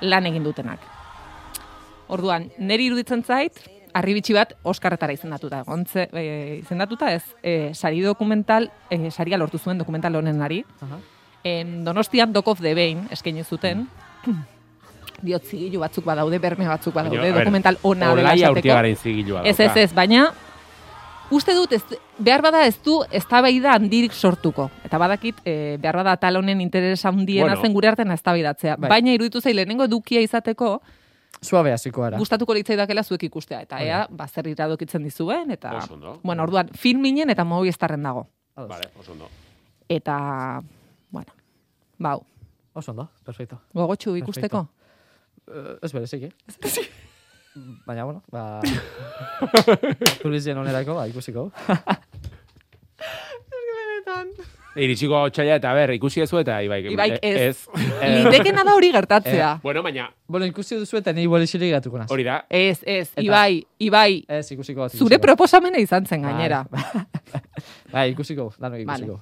[0.01, 0.79] lan egin dutenak.
[2.10, 3.60] Orduan, neri iruditzen zait,
[3.93, 5.63] arribitxi bat Oskarretara izendatuta.
[5.67, 10.63] Gontze, e, izendatuta ez, e, sari dokumental, e, saria lortu zuen dokumental honenari.
[10.81, 11.00] Aha.
[11.43, 13.88] En Donostian Dock of the Bain eskaini zuten.
[15.22, 19.41] Diot zigilu batzuk badaude, berme batzuk badaude, ber, dokumental ona dela esateko.
[19.43, 20.29] Ez, ez, ez, baina
[21.29, 21.84] uste dut, ez,
[22.17, 24.69] behar bada ez du eztabaida handirik sortuko.
[24.86, 27.61] Eta badakit, e, behar bada tal honen interesa handiena Bueno.
[27.61, 28.77] zen gure artean eztabaidatzea.
[28.77, 28.90] Bai.
[28.90, 30.81] Baina iruditu zai lehenengo edukia izateko,
[31.42, 32.18] Suabe hasiko gara.
[32.20, 33.61] gustatuko litzaidakela zuek ikustea.
[33.68, 35.77] Eta ea, ba, zer iradokitzen dizuen, eta...
[35.77, 36.20] Oso ondo.
[36.24, 38.25] Bueno, orduan, filminen eta mogi estarren dago.
[38.55, 39.29] Vale, oso ondo.
[39.89, 40.18] Eta,
[41.11, 41.31] bueno,
[41.98, 42.24] bau,
[42.74, 43.61] Oso ondo, perfecto.
[43.74, 44.68] gogotxu ikusteko.
[45.48, 46.33] Uh, ez berezik, eh?
[47.87, 48.61] Baina, bueno, ba...
[50.22, 51.51] Tulizien onerako, ba, ikusiko.
[54.77, 56.92] Iritsiko txaila eta ber, ikusi ezu eta Ibaik.
[56.94, 57.66] Ibaik eh, ez.
[58.24, 59.60] Litekena da hori gertatzea.
[59.64, 62.10] Bueno, baina bueno, ikusi duzu eta ni igual isirik gatuko naz.
[62.12, 64.92] hori da, Ez, ez, Eta- Ibai, Ibai, Ez, ikusiko bat.
[64.92, 65.22] zure ikusiko.
[65.25, 66.66] proposamena izan zen gainera.
[67.92, 69.20] Bai, ikusiko, danok ikusiko.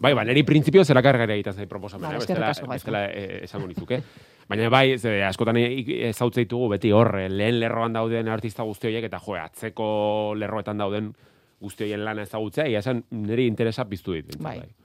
[0.00, 3.44] bai, ba, neri printzipio zera kargara egiten zait proposamena, Vale, bestela, eskerrik asko, bestela eh,
[3.44, 4.00] esango nizuke.
[4.48, 9.04] Baina bai, ze, askotan ezautze ditugu beti hor, eh, lehen lerroan dauden artista guzti horiek
[9.06, 11.14] eta jo, atzeko lerroetan dauden
[11.60, 14.26] guzti horien lana ezagutzea, ia esan niri interesa piztu dit.
[14.26, 14.42] behintzat,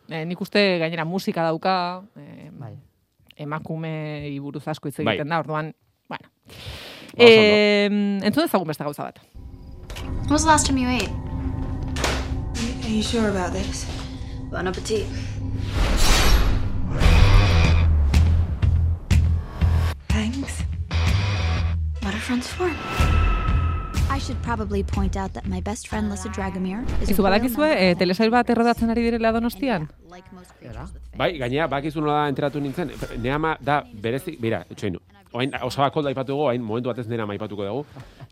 [0.07, 0.17] Bai.
[0.21, 2.75] Eh, nik uste gainera musika dauka, eh, Bai.
[3.37, 5.15] emakume buruz asko hitz Bai.
[5.15, 5.73] egiten da, orduan,
[6.09, 6.29] bueno.
[6.39, 6.73] Ba,
[7.13, 7.23] ondo.
[7.25, 7.85] Eh,
[8.25, 9.19] entzun ezagun beste gauza bat.
[10.03, 11.09] When was the last time you ate?
[12.85, 13.85] Are you sure about this?
[14.51, 15.05] Bon appetit.
[20.09, 20.63] Thanks.
[22.01, 23.28] What are friends for?
[27.07, 29.87] Izu badakizue, eh, the telesail bat errodatzen ari direla donostian?
[31.15, 32.91] Bai, gainera, bakizu nola enteratu nintzen,
[33.23, 34.97] neama da berezik, bira, etxoin,
[35.31, 37.85] oain, osabako da ipatu dugu, hain momentu batez nera maipatuko dugu.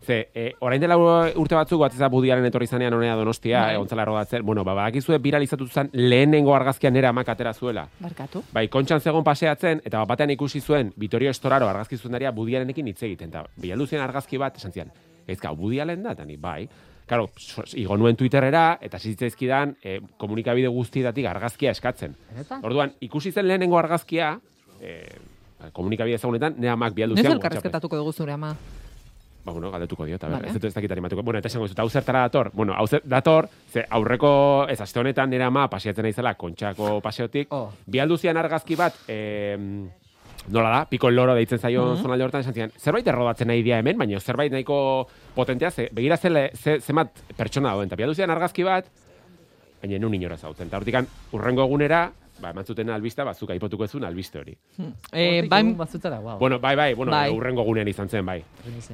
[0.04, 3.74] Ze, e, orain dela urte batzuk, batzeza budiaren etorri zanean honea donostia, Bai.
[3.74, 7.88] e, ontzala rodatzen, bueno, ba, bakizue viralizatu zen lehenengo argazkia nera amak atera zuela.
[8.00, 8.44] Barkatu.
[8.52, 13.02] Bai, kontxan zegoen paseatzen, eta bat batean ikusi zuen Vitorio Estoraro argazki zuzendaria budiarenekin hitz
[13.02, 14.92] egiten, eta bialdu zien argazki bat, esan zian,
[15.28, 16.68] ezka, budialen da, eta ni, bai.
[17.08, 17.30] Karo,
[17.72, 22.12] igo nuen Twitterera, eta zitzaizkidan e, komunikabide guztietatik argazkia eskatzen.
[22.34, 22.64] Benetan?
[22.68, 24.34] Orduan, ikusi zen lehenengo argazkia,
[24.80, 24.98] e,
[25.72, 27.36] komunikabide ezagunetan, nire amak bialdu Noiz zian.
[27.38, 28.52] elkarrezketatuko dugu zure ama?
[29.44, 30.48] Ba, bueno, galdetuko diot, a ber, Vale.
[30.48, 31.22] ez dut ez dakit animatuko.
[31.24, 32.50] Bueno, eta esango dizut, hau zertara dator?
[32.52, 37.70] Bueno, hau dator, ze aurreko, ez aste honetan nire ama pasiatzen naizela kontxako paseotik, Oh.
[37.86, 39.56] bialdu zian argazki bat, eh,
[40.48, 42.02] nola da, piko loro deitzen zaio Mhm.
[42.02, 46.16] zonalde hortan, esan zian, zerbait errodatzen nahi dia hemen, baina zerbait nahiko potentea, ze, begira
[46.16, 48.86] zele, ze, zemat pertsona dauden, eta bialdu zian argazki bat,
[49.82, 50.66] baina nun inora zautzen.
[50.68, 54.56] Eta hortikan, urrengo egunera, ba, eman zuten albista, batzuk aipatuko ezun albiste hori.
[55.12, 56.38] Eh, Hortik Vam- egun batzutara, wow.
[56.38, 57.30] Bueno, bai, bai, bueno, Bai.
[57.32, 58.42] urrengo gunean izan zen, bai.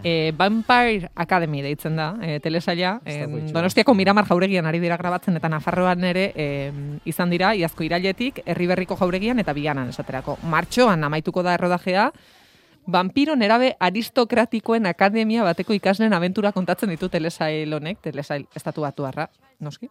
[0.03, 3.01] Eh, Vampire Academy deitzen da, eh, telesaila.
[3.05, 3.53] Itxura.
[3.53, 6.73] Donostiako Miramar jauregian ari dira grabatzen eta Nafarroan ere eh,
[7.05, 10.39] izan dira, iazko irailetik, herriberriko jauregian eta biganan esaterako.
[10.43, 12.11] Martxoan amaituko da errodajea,
[12.87, 19.89] Vampiro nerabe aristokratikoen akademia bateko ikasleen abentura kontatzen ditu telesail honek, telesail estatu batuarra, noski.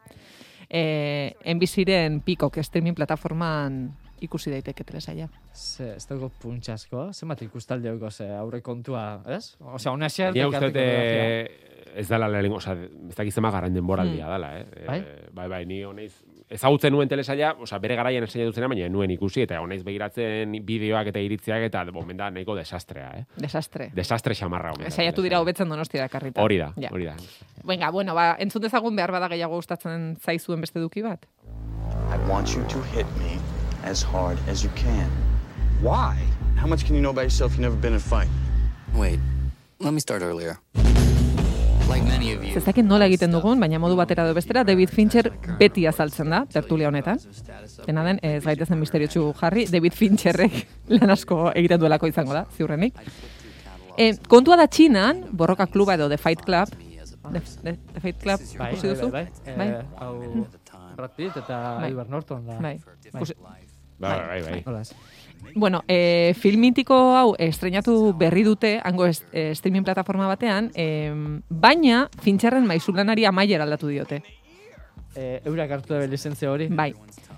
[0.70, 3.92] Eh, enbiziren Peacock streaming plataforman
[4.24, 5.28] ikusi daiteke telesaila.
[5.54, 9.56] Ze, ez dago puntxasko, zenbat ikustaldi hauko, ze aurre kontua, ez?
[9.60, 10.34] Osea, una xer...
[10.34, 11.50] Ni uste eh,
[11.96, 12.74] ez dala lehenengo, osea,
[13.10, 14.32] ez dakiz zema garain denboraldia Hmm.
[14.32, 14.66] dala, eh?
[14.88, 15.00] Bai?
[15.00, 16.14] Eh, bai, bai, ni honeiz
[16.54, 21.08] ezagutzen nuen telesaila, osea, bere garaian enseñatu zena, baina nuen ikusi, eta honaiz begiratzen bideoak
[21.12, 23.26] eta iritziak, eta bomen da nahiko desastrea, eh?
[23.38, 23.90] Desastre.
[23.96, 24.74] Desastre xamarra.
[24.78, 26.42] omen Saiatu dira hobetzen donostia karrita.
[26.42, 26.90] Hori da, Ja.
[26.92, 27.16] hori da.
[27.64, 31.26] Venga, bueno, ba, entzun dezagun behar bada gehiago gustatzen zaizuen beste duki bat.
[32.14, 33.40] I want you to hit me
[33.84, 35.10] as hard as you can.
[35.82, 36.16] Why?
[36.56, 37.52] How much can you know about yourself?
[37.54, 38.30] You've never been in a fight.
[38.96, 39.20] Wait,
[39.80, 40.60] let me start earlier.
[41.90, 44.90] Like many of you, Ez dakit nola egiten dugun, baina modu batera edo bestera, David
[44.94, 47.20] Fincher beti azaltzen da, tertulia honetan.
[47.86, 50.56] Dena den, ez gaitezen misteriotsu jarri, David Fincherrek
[50.96, 52.98] lan asko egiten duelako izango da, ziurrenik.
[53.98, 56.74] E, kontua da txinan, borroka kluba edo The Fight Club,
[57.24, 59.12] The, The, The Fight Club, Bai, ikusi bai, duzu?
[59.12, 59.56] bai, bai.
[59.58, 59.68] Bai?
[59.68, 60.48] Eh, hau
[60.98, 61.92] Brad Pitt eta Bai.
[61.92, 62.60] Edward Norton da.
[62.62, 62.78] Bai.
[64.04, 64.64] Ikusi- Bai, bai, bai.
[64.66, 64.94] Hola, ez.
[65.56, 71.12] Bueno, e, filmitiko hau estrenatu berri dute, hango est, e, streaming plataforma batean, e,
[71.50, 74.24] baina Fincherren maizulanari amaier aldatu diote.
[75.16, 76.68] Eh, eurak hartu dabe lizentzia hori?
[76.70, 76.94] Bai.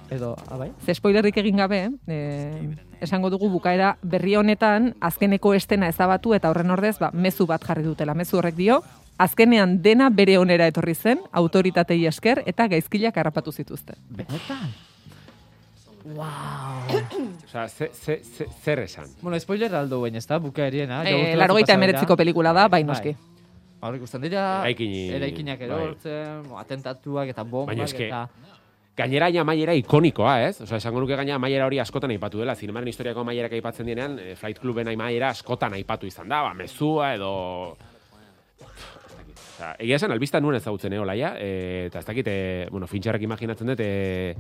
[0.10, 0.70] Edo, ah, bai?
[0.86, 6.70] Ze spoilerrik egin gabe, e, esango dugu bukaera berri honetan azkeneko estena ezabatu eta horren
[6.72, 8.14] ordez, ba, mezu bat jarri dutela.
[8.14, 8.84] Mezu horrek dio,
[9.18, 13.96] azkenean dena bere onera etorri zen, autoritatei esker eta gaizkilak harrapatu zituzten.
[14.10, 14.70] Benetan?
[16.06, 19.10] Osea, ze, ze, ze, zer esan?
[19.22, 21.02] Bueno, spoiler aldo baina, ez da, bukaeriena.
[21.08, 23.16] E, Largoita emeretziko pelikula da, bai noski.
[23.86, 25.68] Hor ikusten dira, Eraikini- eraikinak bai.
[25.68, 28.28] erortzen, atentatuak eta bombak Baina eske, eta...
[28.96, 30.62] Gainera ja amaiera ikonikoa, ez?
[30.64, 32.56] Osea, esango nuke gaina amaiera hori askotan aipatu dela.
[32.56, 37.14] Zinemaren historiako amaierak aipatzen dienean, eh, Flight Cluben amaiera askotan aipatu izan da, ba, mezua
[37.18, 37.32] edo...
[39.56, 41.50] Osea, egia esan, albista nuen ezagutzen eolaia, e,
[41.90, 44.36] eta ez dakit, e, bueno, Fincherrek imaginatzen dut, e,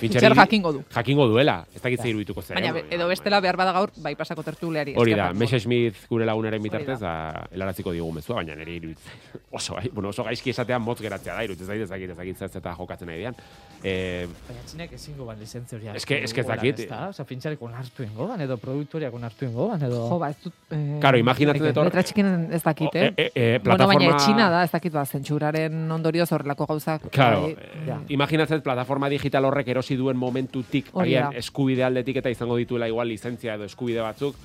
[0.00, 0.82] Fincher jakingo du.
[0.94, 2.56] Jakingo duela, ez dakit zer irudituko zen.
[2.56, 4.94] Baina, edo bestela behar bada gaur, bai pasako tertuleari.
[4.96, 5.32] Hori da.
[5.36, 7.12] Meshe Smith gure lagunaren bitartez, da,
[7.52, 9.12] helaraziko digu mezua, baina nire iruditzen.
[9.60, 12.38] Oso, gai- bueno, oso gaizki esatea motz geratzea da, iruditzen zait, ez dakit, ez dakit
[12.38, 13.34] zer zeta jokatzen nahi dian.
[13.82, 15.88] E, Baina txinek ezingo ban lizentzia hori.
[15.98, 16.80] Eske- hartu eske ez dakit.
[16.84, 17.08] ez da?
[17.10, 20.04] Osa, pintxarek onartu ingo ban, edo produktoriak onartu ingo ban, edo...
[20.08, 20.54] Jo, ba, ez dut...
[20.70, 23.08] Eh, Karo, imaginatzen dut hor- Letra txikinen ez dakit, eh?
[23.16, 27.08] E, e, e, Bueno, baina plataforma- etxina da, ez dakit, ba, zentsuraren ondorioz horrelako gauzak.
[27.10, 27.56] Claro, bai,
[27.88, 33.08] eh, imaginatzen plataforma digital horrek erosi duen momentutik, agian eskubide aldetik eta izango dituela igual
[33.08, 34.36] lizentzia edo eskubide batzuk,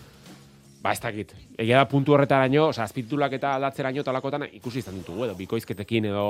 [0.82, 1.34] ba ez dakit.
[1.58, 6.28] Egia da puntu horretaraino, osea, azpitulak eta aldatzeraino talakotan ikusi izan ditugu edo bikoizketekin edo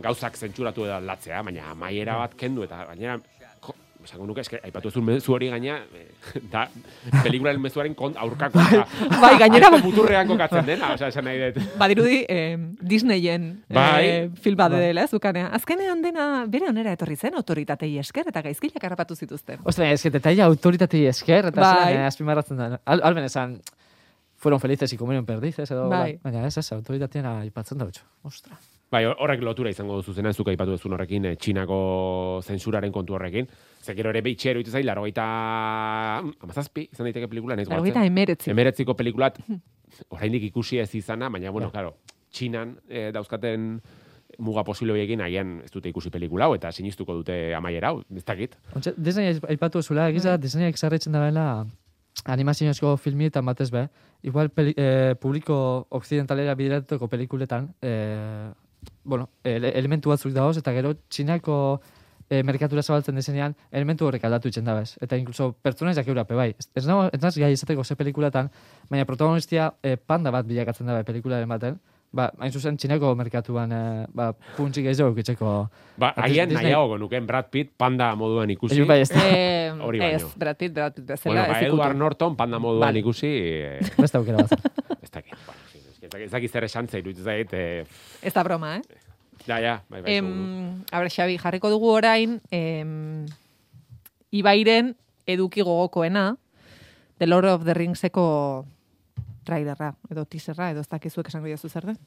[0.00, 3.18] gauzak zentzuratu edo aldatzea, baina amaiera bat kendu eta gainera
[4.04, 6.66] esango nuke, eske, aipatu ez mezu hori gaina, eh, da,
[7.22, 8.58] pelikularen mezuaren kont, aurkako.
[9.20, 11.62] Bai, gainera- Asko muturrean kokatzen dena, osea, esan nahi dut.
[11.78, 14.06] Badirudi, eh, Disneyen Bai.
[14.06, 15.12] eh, film bat dela, ez.
[15.52, 19.60] Azkenean dena bere onera etorri zen, autoritatei esker eta gaizkilak harrapatu zituzten.
[19.64, 21.74] Ostra, ez que detaila autoritatei esker, eta Bai.
[21.74, 21.86] bai.
[21.92, 22.80] zelan, azpimarratzen da.
[22.84, 23.60] Al, alben esan,
[24.36, 25.88] fueron felices y comieron perdices, edo...
[25.88, 26.18] Bai.
[26.22, 27.86] Baina ez, ez, autoritatean aipatzen da.
[28.22, 28.58] Ostra.
[28.92, 31.76] Bai, horrek lotura izango duzu zena, zuk aipatu duzun horrekin, eh, Txinako
[32.44, 33.46] zentsuraren kontu horrekin.
[33.80, 38.50] Ze gero ere behitxe eroitu zai, laro amazazpi, izan daiteke pelikula, nahiz Laurogeita emeretzi.
[38.50, 39.38] Emeretziko pelikulat,
[40.10, 41.96] oraindik ikusi ez izana, baina, bueno, claro,
[42.30, 43.80] Txinan eh, dauzkaten
[44.38, 48.24] muga posible horiekin agian ez dute ikusi pelikula hau, eta sinistuko dute amaiera hau, ez
[48.24, 48.56] dakit.
[48.74, 51.64] Ontsa, Disney aipatu zula, egiza, Disneyek zarretzen dabeela
[52.24, 53.88] animaziozko filmietan batez be,
[54.22, 58.50] igual peli, eh, publiko occidentalera bideratuko pelikuletan, eh,
[59.04, 61.56] bueno, ele, elementu batzuk dagoz, eta gero txinako
[62.28, 64.96] eh, merkatura zabaltzen dezenean, elementu horrek aldatu itzen dabez.
[65.04, 66.50] Eta inkluso pertsona ezak eurape, bai.
[66.58, 68.50] Ez, ez, nago, ez naz gai izateko ze pelikulatan,
[68.90, 71.80] baina protagonistia eh, panda bat bilakatzen dabe pelikularen baten,
[72.12, 75.54] ba, hain zuzen txinako merkatuan eh, ba, puntxik ez dugu itzeko.
[76.00, 78.84] Ba, agian nahiago nuken Brad Pitt panda moduan ikusi.
[78.88, 79.24] Bai, ez da.
[79.24, 80.22] Eh, Hori ez.
[80.36, 81.34] Brad Pitt, Brad Pitt bezala.
[81.34, 81.68] Bueno, ba, ez.
[81.68, 83.02] Edward Norton panda moduan Vale.
[83.04, 83.32] ikusi.
[83.32, 84.56] Eh, Beste aukera bat.
[85.00, 85.36] ez dakit.
[85.36, 85.61] Bueno, en fin,
[86.14, 87.52] ez dakit- dakit zer esan zei, iruditzen zait.
[87.52, 87.84] Eh,
[88.22, 88.82] Ez da broma, eh?
[89.46, 90.14] ja, ja, bai, bai.
[90.16, 93.26] Em, a ber, Xabi, jarriko dugu orain, em,
[94.30, 94.96] Ibairen
[95.26, 96.36] eduki gogokoena,
[97.18, 98.66] The Lord of the Ringseko
[99.44, 101.98] trailerra, edo teaserra, edo ez dakizuek esango diazu zer den.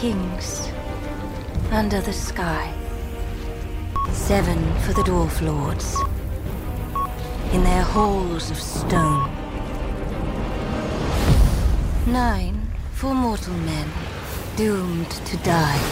[0.00, 0.70] Kings
[1.72, 2.72] under the sky.
[4.12, 5.96] Seven for the dwarf lords
[7.52, 9.28] in their halls of stone.
[12.06, 13.88] Nine for mortal men
[14.54, 15.82] doomed to die.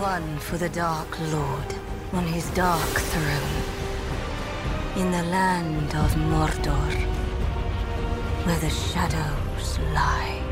[0.00, 1.70] One for the Dark Lord
[2.14, 3.62] on his dark throne
[4.96, 6.94] in the land of Mordor
[8.44, 10.45] where the shadows lie.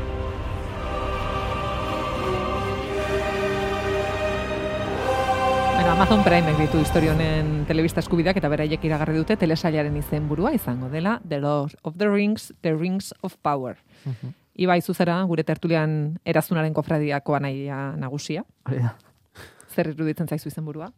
[5.85, 10.87] Bueno, Amazon Prime ditu historia honen telebista eskubideak eta beraiek iragarri dute telesailaren izenburua izango
[10.89, 13.77] dela The Lord of the Rings, The Rings of Power.
[14.57, 18.41] Ibai zuzera, gure tertulian erazunaren kofradiako anaia nagusia.
[18.65, 18.95] Hori da.
[19.75, 20.89] Zer iruditzen zaizu izenburua?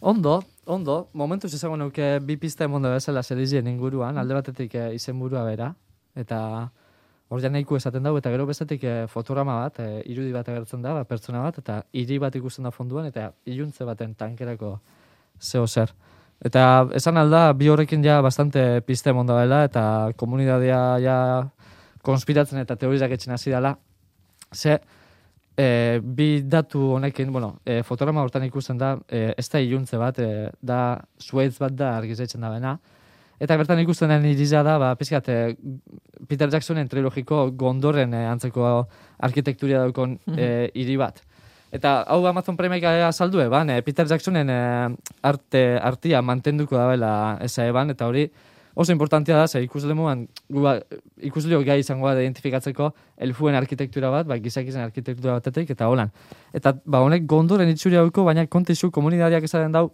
[0.00, 5.44] Ondo, ondo, momentuz ezagun nuke bi pista emonda bezala serizien inguruan, alde batetik eh, izenburua
[5.44, 5.74] bera,
[6.16, 6.40] eta
[7.30, 10.92] ja nahiko esaten dago, eta gero bestetik eh, fotograma bat, eh, irudi bat agertzen da,
[10.94, 14.78] ba, pertsona bat, eta hiri bat ikusten da fonduan, eta iluntze baten tankerako
[15.40, 15.92] zeo zer.
[16.44, 21.16] Eta esan alda, bi horrekin ja bastante piste emonda dela, eta komunidadea ja
[22.02, 23.76] konspiratzen eta teorizak etxen hasi dela,
[24.54, 24.78] ze,
[25.56, 30.18] e, bi datu honekin, bueno, e, fotograma hortan ikusten da, e, ez da iluntze bat,
[30.20, 32.76] e, da suez bat da argizetzen da bena.
[33.40, 35.56] Eta bertan ikusten den iriza da, ba, pizkat, e,
[36.28, 38.86] Peter Jacksonen trilogiko gondorren e, antzeko
[39.28, 41.20] arkitekturia daukon e, hiri bat.
[41.76, 47.12] Eta hau Amazon Primeek azaldu eban, Peter Jacksonen arte, artia mantenduko da bela
[47.44, 48.30] eza eban, eta hori
[48.76, 50.76] oso importantea da, ze ikusle moan, ba,
[51.24, 52.90] ikusleo gai izango da identifikatzeko
[53.24, 56.12] elfuen arkitektura bat, ba, gizakizen arkitektura batetik, eta holan.
[56.52, 59.86] Eta ba, honek gondoren itxuri hauko, baina kontizu komunidadiak esaten dau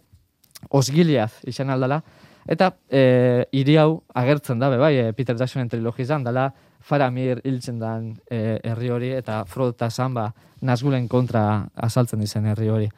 [0.69, 2.01] osgiliaz izan aldala,
[2.47, 6.51] eta e, hiri hau agertzen da, bai, e, Peter Jacksonen trilogizan, dala
[6.83, 10.27] Faramir hiltzen dan e, herri hori, eta Frodo eta Sam, ba,
[10.61, 11.43] Nazgulen kontra
[11.75, 12.89] azaltzen dizen herri hori.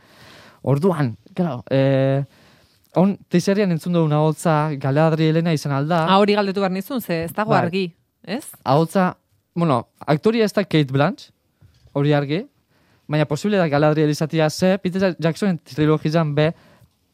[0.65, 2.23] Orduan, claro, e,
[2.97, 6.05] on, tizerian entzun dugu ahotza Galadri Helena izan alda.
[6.09, 7.61] Ah, hori galdetu behar nizun, ze ez dago Bai.
[7.61, 7.85] argi,
[8.23, 8.45] ez?
[8.63, 9.15] Ahotza,
[9.53, 11.29] bueno, aktoria ez da Kate Blanch,
[11.93, 12.45] hori argi,
[13.07, 16.53] baina posible da Galadriel izatea ze, Peter Jacksonen trilogizan be,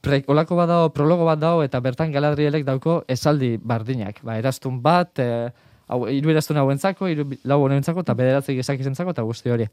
[0.02, 4.22] pre, olako bat dago, prologo bat dago, eta bertan Galadrielek dauko esaldi bardinak.
[4.26, 5.50] Ba, eraztun bat, e,
[5.88, 9.68] hau, iru eraztun hauentzako, iru lau honentzako, eta bederatzi gizakizentzako, eta guzti hori.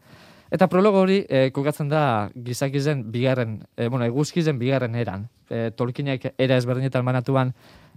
[0.55, 2.03] Eta prologo hori e, kokatzen da
[2.45, 5.27] gizakizen bigarren, e, bueno, eguzkizen bigarren eran.
[5.49, 7.53] E, Tolkienek era ezberdinetan banatuan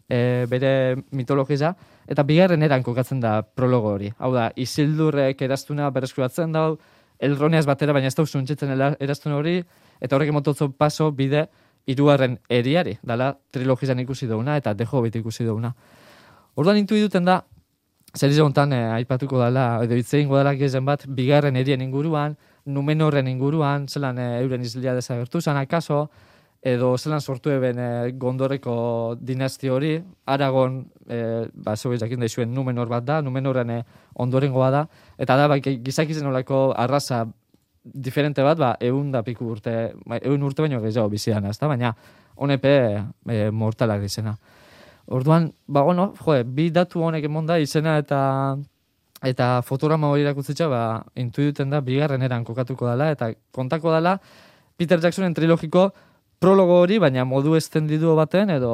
[0.10, 0.74] e, bere
[1.16, 1.76] mitologiza,
[2.12, 4.12] eta bigarren eran kokatzen da prologo hori.
[4.20, 6.76] Hau da, Isildurrek eraztuna bereskuratzen dau,
[7.22, 9.60] Elroneaz batera, baina ez da usuntzitzen eraztun hori,
[10.02, 11.46] eta horrek emototzo paso bide
[11.92, 15.74] hirugarren eriari, dala trilogizan ikusi dauna, eta The Hobbit ikusi dauna.
[16.56, 17.42] Orduan intu duten da,
[18.16, 23.28] zer hontan eh, aipatuko dela, edo hitz egingo dela gezen bat, bigarren erien inguruan, Numenorren
[23.28, 26.10] inguruan, zelan eh, euren izlia desagertu zan, akaso,
[26.62, 32.88] edo zelan sortu eben eh, gondorreko dinasti hori, Aragon, eh, ba, zeu jakin daizuen Numenor
[32.88, 34.84] bat da, Numenorren eh, ondorengoa da,
[35.18, 37.26] eta da, bai, gizakizen olako arraza
[37.84, 41.68] diferente bat, ba, egun da piku urte, ba, egun urte baino gehiago bizidan, ezta?
[41.68, 41.94] baina
[42.36, 42.74] honepe
[43.30, 44.36] e, mortalak izena.
[45.08, 48.22] Orduan, ba, bueno, joe, bi datu honek emonda izena eta
[49.22, 50.84] eta fotograma hori irakutzitza, ba,
[51.16, 54.16] intu duten da, bigarren eran kokatuko dela, eta kontako dela,
[54.78, 55.92] Peter Jacksonen trilogiko
[56.42, 58.72] prologo hori, baina modu estendidu baten, edo...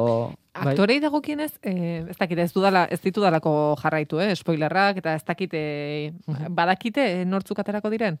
[0.56, 0.72] bai.
[0.72, 5.60] Aktorei dagokienez, eh, ez dakit, ez dudala, ez ditudalako jarraitu, eh, spoilerrak, eta ez dakite,
[6.48, 8.16] badakite eh, nortzuk aterako diren?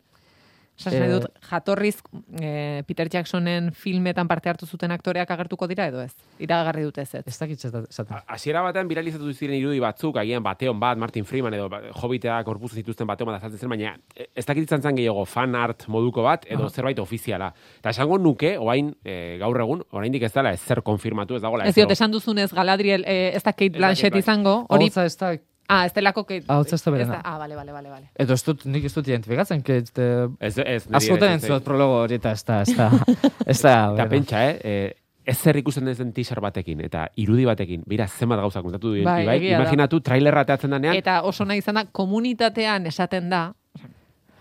[0.86, 1.96] Eh, dut, jatorriz
[2.40, 6.12] eh, Peter Jacksonen filmetan parte hartu zuten aktoreak agertuko dira edo ez?
[6.38, 7.24] Iragarri dute ez ez.
[7.26, 8.14] Ez dakit zaten.
[8.26, 12.78] Hasiera batean viralizatu ziren irudi batzuk, agian bateon bat, Martin Freeman edo ba- Hobbiteak korpuzu
[12.78, 16.22] zituzten bateon bat azaltzen zen, baina e, ez dakit izan zen gehiago fan art moduko
[16.22, 16.70] bat edo Aha.
[16.70, 17.52] zerbait ofiziala.
[17.80, 21.74] Eta esango nuke, oain e, gaur egun, oraindik ez dela ezer konfirmatu, ez dagoela Ez
[21.74, 24.92] diot, esan duzunez Galadriel, eh, ez da Kate Blanchett izango, hori...
[24.94, 25.34] Ez da,
[25.70, 26.44] Ah, ez delako Kate...
[26.48, 27.20] Ahotsa ez da berena.
[27.24, 28.06] Ah, bale, bale, bale, bale.
[28.16, 29.76] edo ez dut, nik ez dut identifikatzen, que...
[29.82, 30.06] Este,
[30.40, 32.86] Ez, ez, Askotan entzuat prologo hori eta ez da, ez da,
[33.52, 34.94] ez da, Eta pentsa, eh, eh,
[35.28, 39.04] ez zer ikusten ez den teaser batekin, eta irudi batekin, bira zenbat gauza kontatu duen,
[39.04, 43.42] Bai, bai, imaginatu trailerra ateatzen denean, Eta oso nahi izan da, komunitatean esaten da,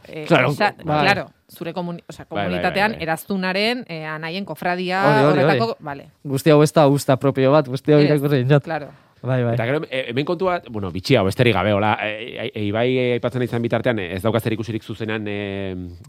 [0.08, 1.02] eh, Claro, esa- bai.
[1.04, 3.04] claro, zure komuni, o sea, Bai, bai, komunitatean bai, bai.
[3.04, 6.08] eraztunaren eh, anaien kofradia horretako, vale.
[6.24, 8.88] Guzti hau ez da usta propio bat, guzti hau Ez, irakurri claro.
[9.28, 9.54] Bai, bai.
[9.58, 12.88] Eta gero, e, hemen kontua, bueno, bitxia, besterik gabe, hola, e, e, Ibai
[13.18, 15.36] aipatzen izan bitartean, ez dauka zer ikusirik zuzenean e,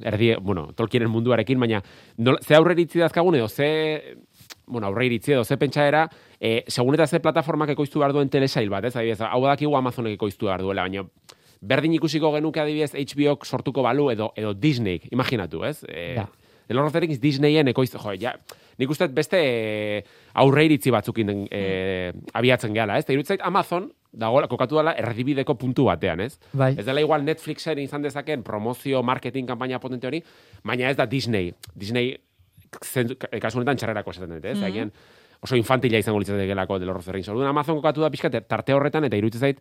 [0.06, 1.82] erdi, bueno, Tolkienen munduarekin, baina
[2.16, 4.16] nola, ze aurre iritzi dazkagun edo ze,
[4.66, 6.04] bueno, aurre iritzi edo ze pentsaera,
[6.38, 10.14] e, segun eta ze plataformak ekoiztu behar duen telesail bat, ez, adibidez, hau dakigu Amazonek
[10.14, 11.02] ekoiztu behar duela, baina
[11.60, 15.82] berdin ikusiko genuke adibidez HBO sortuko balu edo edo Disney, imaginatu, ez?
[15.88, 16.28] E, Ja.
[16.68, 18.34] The Lord of the Rings Disneyen ekoiztu, jo, ja,
[18.78, 20.02] nik uste beste e,
[20.38, 21.62] aurre iritzi batzukin e,
[22.38, 23.06] abiatzen gehala, ez?
[23.06, 26.38] Eta irutzait Amazon, dagoela, kokatu dela erdibideko puntu batean, ez?
[26.52, 26.72] Bai.
[26.78, 30.22] Ez dela igual Netflixen izan dezaken promozio, marketing, kampaina potente hori,
[30.64, 31.52] baina ez da Disney.
[31.74, 32.14] Disney,
[32.70, 34.58] kasu honetan txarrerako esaten dut, ez?
[34.58, 34.68] Mhm.
[34.70, 34.92] Agian
[35.40, 37.28] oso infantila izango Lord of the Rings.
[37.28, 39.60] Orduan Amazon kokatu da pixka tarte horretan, eta iruditzen zait,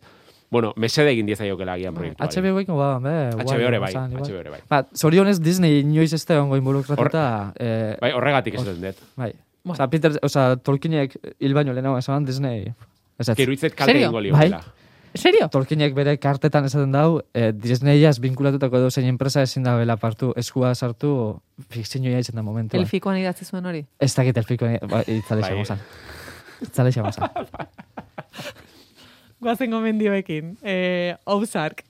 [0.50, 2.24] bueno, mesede egin diezaiokela agian proiektu.
[2.24, 3.14] HBO iko ba, be.
[3.36, 4.60] HBO ere bai, HBO ere bai.
[4.68, 7.52] Ba, zorionez Disney inoiz ez da ongo involukratuta.
[7.58, 9.04] eh, Bai, horregatik ez dut.
[9.16, 9.32] Bai.
[9.68, 12.72] Osa, Peter, osa, Tolkienek hil baino lehenago esan Disney.
[13.18, 13.36] Ez ez.
[13.36, 14.06] Geruitzet kalte Serio?
[14.08, 14.48] egingo Bai.
[14.48, 14.62] liokela.
[15.18, 15.48] Serio?
[15.48, 20.32] Tolkienek bere kartetan esaten dau, eh, Disneyaz binkulatutako edo zein enpresa ezin da bela partu,
[20.36, 22.76] eskua sartu, fikzioa izan da momentu.
[22.76, 23.84] Elfikoan idatzi zuen hori.
[24.00, 25.50] Ez dakit elfiko, ba, itzale Bai.
[25.50, 25.78] xamozan.
[26.62, 27.28] Itzale xamozan.
[29.42, 30.56] Guazen gomendioekin.
[30.64, 31.84] Eh, Ozark.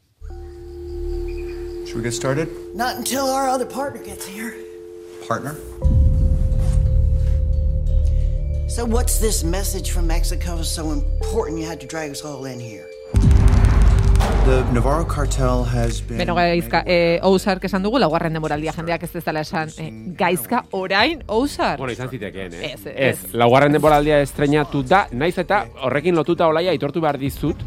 [1.87, 2.48] Should we get started?
[2.74, 4.54] Not until our other partner gets here.
[5.26, 5.54] Partner?
[8.68, 12.61] So, what's this message from Mexico so important you had to drag us all in
[12.61, 12.88] here?
[16.16, 21.20] Beno, gaizka, eh, Ozark esan dugu, laugarren demoraldia jendeak ez dezala esan, eh, gaizka, orain,
[21.26, 21.76] Ozark.
[21.78, 22.70] Bueno, izan zitekeen, eh?
[22.72, 22.94] Ez, ez.
[22.96, 23.34] ez.
[23.34, 27.61] laugarren denboraldia estrenatu da, naiz eta horrekin lotuta olaia aitortu behar dizut,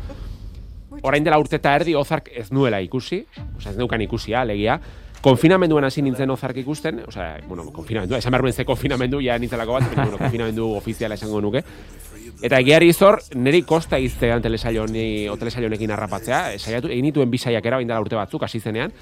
[1.04, 3.22] orain dela urte eta erdi ozark ez nuela ikusi,
[3.60, 4.80] osea ez neukan ikusia, alegia,
[5.22, 9.78] konfinamenduan hasi nintzen ozark ikusten, osea, bueno, konfinamendua, esan behar nuen ze konfinamendu, ja nintzelako
[9.78, 11.62] bat, baina, bueno, konfinamendu ofiziala esango nuke.
[12.42, 17.90] Eta egiari zor, niri kosta iztean telesailo honekin harrapatzea, saiatu, egin nituen bi saiakera, orain
[17.90, 18.94] dela urte batzuk, hasi zenean,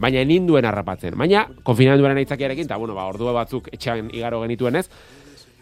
[0.00, 1.12] baina enin duen harrapatzen.
[1.20, 4.86] Baina, konfinamenduaren aitzakiarekin, eta bueno, ba, ordu batzuk etxean igaro genituen ez,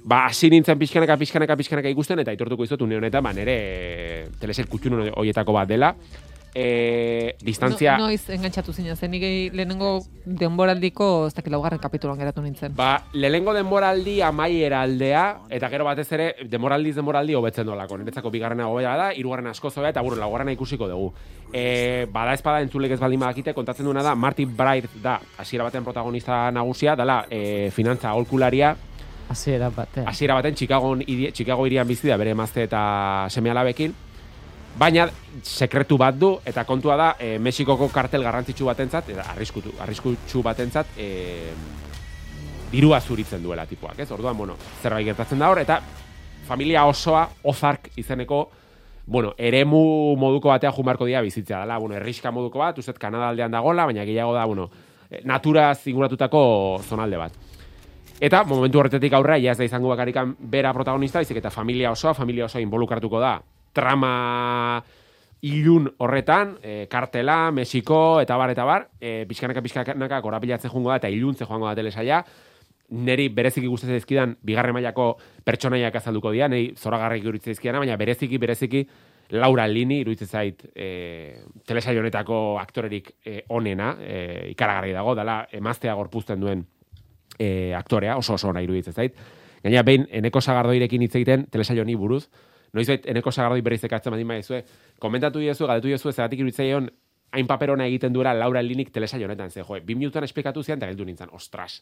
[0.04, 3.58] ba, hasi nintzen pixkanaka, pixkanaka, pixkanaka ikusten, eta aitortuko izot, une honetan, ba, nire
[4.38, 5.90] teleset kutxun horietako bat dela.
[6.54, 7.96] E, distantzia...
[7.98, 12.76] No, noiz engantzatu zinen, zen nire lehenengo denboraldiko, ez dakit laugarren kapituloan geratu nintzen.
[12.78, 17.98] Ba, lehenengo denboraldi amaiera aldea, eta gero batez ere, denboraldiz denboraldi hobetzen dolako.
[17.98, 21.10] Niretzako bigarrena hobea da, hirugarrena asko zobea, eta bueno, laugarrena ikusiko dugu.
[21.52, 25.82] E, bada espada entzulek ez baldin badakite, kontatzen duena da, Martin Bright da, hasiera baten
[25.84, 28.76] protagonista nagusia, dala, e, finantza aholkularia,
[29.26, 30.06] Hasiera batean.
[30.06, 30.94] hasiera baten Chicago,
[31.32, 33.94] Chicago irian bizi da, bere emazte eta seme alabekin,
[34.78, 35.06] baina
[35.42, 40.96] sekretu bat du, eta kontua da, e, Mexikoko kartel garrantzitsu batentzat, eta arriskutu, arriskutsu batentzat,
[40.98, 41.52] e,
[42.72, 44.10] dirua zuritzen duela tipuak, ez?
[44.10, 45.80] Orduan, bueno, zerbait gertatzen da hor, eta
[46.48, 48.48] familia osoa, Ozark izeneko,
[49.06, 53.52] bueno, eremu moduko batea jumarko dira bizitzea dela, bueno, erriska moduko bat, uste Kanada aldean
[53.52, 54.70] dagola, baina gehiago da, bueno,
[55.10, 57.32] eh, naturaz inguratutako zonalde bat.
[58.20, 62.14] Eta momentu horretetik aurrera, ja ez da izango bakarikan bera protagonista, baizik eta familia osoa,
[62.14, 63.40] familia osoa involukratuko da.
[63.74, 64.82] Trama
[65.44, 70.96] ilun horretan, e, kartela, Mexiko, eta bar, eta bar, e, pixkanaka, pixkanaka, korapilatzen joango da,
[71.02, 72.22] eta iluntze joango da telesaia,
[72.94, 78.40] neri bereziki gustatzen zaizkidan bigarren mailako pertsonaiak azalduko dira, neri zoragarrik iruditzen zaizkidana, baina bereziki,
[78.40, 78.86] bereziki,
[79.34, 80.88] Laura Lini iruditzen zait e,
[81.66, 86.64] telesaio honetako aktorerik e, onena, e, ikaragarri dago, dala emaztea gorpuzten duen
[87.38, 89.16] e, aktorea, oso oso ona iruditzen zait.
[89.64, 92.26] Gaina behin eneko sagardoirekin hitz egiten telesaio honi buruz,
[92.74, 94.64] noizbait eneko sagardoi berriz ekartzen badin baizue,
[95.00, 96.90] komentatu diezu, galdetu diezu, zeratik iruditzaion
[97.34, 100.86] hain paperona egiten duela Laura Linik telesaio honetan, ze jo, bi minutuan esplikatu zian, eta
[100.86, 101.80] geldu nintzen, ostras.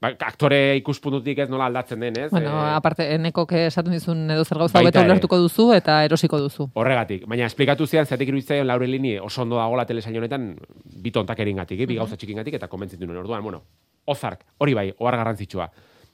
[0.00, 2.30] Ba, aktore ikuspuntutik ez nola aldatzen den, ez?
[2.30, 6.68] Bueno, Eh, aparte, eneko esatu dizun edo zer gauza hobeto ulertuko duzu eta erosiko duzu.
[6.74, 10.54] Horregatik, baina esplikatu zian zeratik iruditzaion Laura Lini oso ondo dagoela telesaio honetan
[11.02, 11.86] bi tontakeringatik, eh?
[11.86, 13.18] bi gauza txikingatik eta konbentzitu nuen.
[13.18, 13.62] Orduan, bueno,
[14.06, 15.70] Ozark, hori bai, ohar garrantzitsua.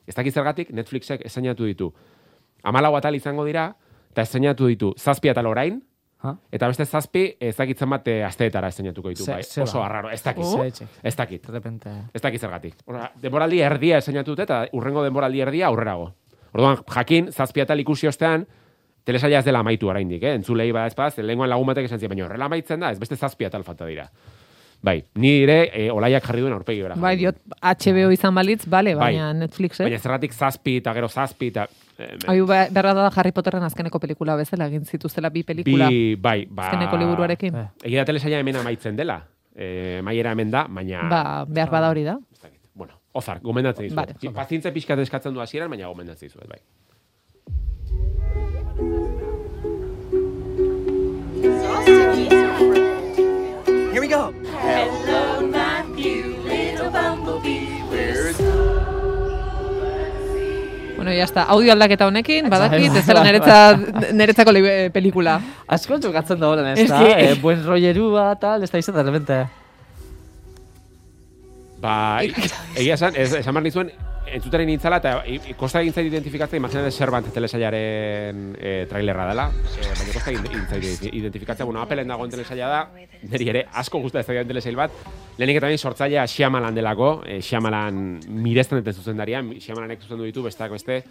[0.06, 1.92] Ez dakit zergatik Netflixek esainatu ditu.
[2.62, 3.74] Amalau atal izango dira,
[4.12, 5.80] eta esainatu ditu zazpi atal orain,
[6.22, 6.36] Ha?
[6.54, 9.24] eta beste zazpi ezakitzen bat eh, asteetara esainatuko ditu.
[9.26, 9.42] Bai.
[9.42, 10.44] ze Oso arraro, ez dakit.
[10.64, 10.86] Etxe.
[11.02, 11.46] Ez dakit.
[11.48, 11.90] De repente.
[12.14, 12.76] Ez dakit zergatik.
[12.86, 16.12] Ora, denboraldi erdia esainatu eta urrengo denboraldi erdia aurrerago.
[16.54, 18.46] Orduan, jakin, zazpi atal ikusi ostean,
[19.04, 20.36] telesaia ez dela amaitu oraindik, eh?
[20.38, 23.48] Entzulei bada ezpaz, lehengoan lagun batek esan ziren, baina horrela amaitzen da, ez beste zazpi
[23.48, 24.06] atal falta dira.
[24.82, 26.94] Bai, nire e, olaiak jarri duen aurpegi bera.
[26.98, 29.12] Bai, diot, HBO izan balitz, bale, Bai.
[29.12, 29.84] baina Netflix, eh?
[29.86, 31.66] Baina zerratik zazpi eta gero zazpi eta...
[32.02, 35.88] Eh, Hau ba- berra da Harry Potterren azkeneko pelikula bezala, egin zituztela bi pelikula.
[35.88, 36.66] bi, bai, ba...
[36.70, 37.54] Azkeneko liburuarekin.
[37.84, 39.20] Egia da telesaia hemen amaitzen dela.
[39.54, 41.02] E, maiera hemen da, baina...
[41.10, 42.18] Ba, behar bada hori da.
[42.74, 44.14] Bueno, Ozar, gomendatzen dizuet.
[44.22, 44.32] Vale.
[44.34, 46.60] Pazientza pixkat eskatzen du hasieran, baina gomendatzen dizuet, bai.
[61.02, 61.42] Bueno, ya está.
[61.50, 63.56] Audio aldaketa honekin, badakit, ez dela niretza,
[64.18, 65.40] niretzako li- pelikula.
[65.66, 67.00] Asko jokatzen da horen, ez da?
[67.18, 69.38] Eh, buen rollerua, tal, ez da izan, de repente.
[71.82, 71.96] Ba,
[72.78, 73.90] egia esan, esan behar nizuen,
[74.26, 80.14] entzuteren nintzala, eta kosta egin zait identifikatzen, imaginate Servant telesailaren e, trailerra dela, e, baina
[80.14, 82.80] kosta egin zait identifikatzen, bueno, Appleen dagoen telesaila da,
[83.30, 84.94] niri ere asko gusta ez da telesail bat,
[85.38, 90.72] lehenik eta bain sortzailea Shyamalan delako, e, Shyamalan miresten duten zuzendaria, Shyamalanek zuzendu ditu, besteak
[90.72, 91.02] beste,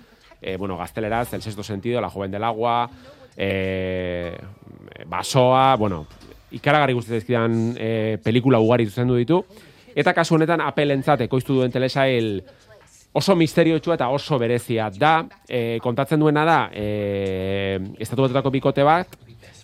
[0.41, 2.89] e, bueno, gazteleraz, El sexto sentido, La joven del agua,
[3.38, 4.38] e,
[5.05, 6.05] basoa, bueno,
[6.51, 9.41] ikaragarri guzti zaizkidan e, pelikula ugari zuzendu ditu.
[9.95, 12.41] Eta kasu honetan apelentzat ekoiztu duen telesail
[13.14, 15.26] oso misteriotsua eta oso berezia da.
[15.47, 19.18] E, kontatzen duena da, e, estatu batutako bikote bat,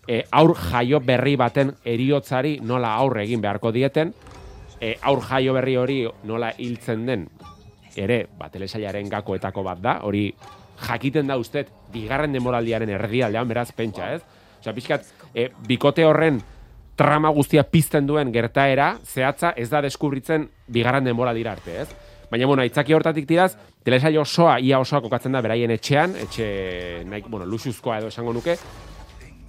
[0.07, 4.13] e, aur jaio berri baten eriotzari nola aurre egin beharko dieten,
[4.81, 7.27] e, aur jaio berri hori nola hiltzen den
[7.97, 10.29] ere, ba, telesailaren gakoetako bat da, hori
[10.87, 14.21] jakiten da usted, bigarren demoraldiaren erdialdean, beraz, pentsa, ez?
[14.59, 16.41] Osea, pixkat, e, bikote horren
[16.97, 22.06] trama guztia pizten duen gertaera, zehatza ez da deskubritzen bigarren demoraldira arte, ez?
[22.31, 23.53] Baina, bueno, aitzaki hortatik tiraz,
[23.87, 26.47] telesail osoa, ia osoa kokatzen da beraien etxean, etxe,
[27.07, 28.57] nahi, bueno, luxuzkoa edo esango nuke,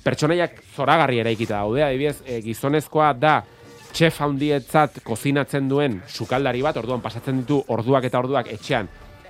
[0.05, 3.41] pertsonaiak zoragarri eraikita daude, adibidez, e, gizonezkoa da
[3.93, 8.89] chef handietzat kozinatzen duen sukaldari bat, orduan pasatzen ditu orduak eta orduak etxean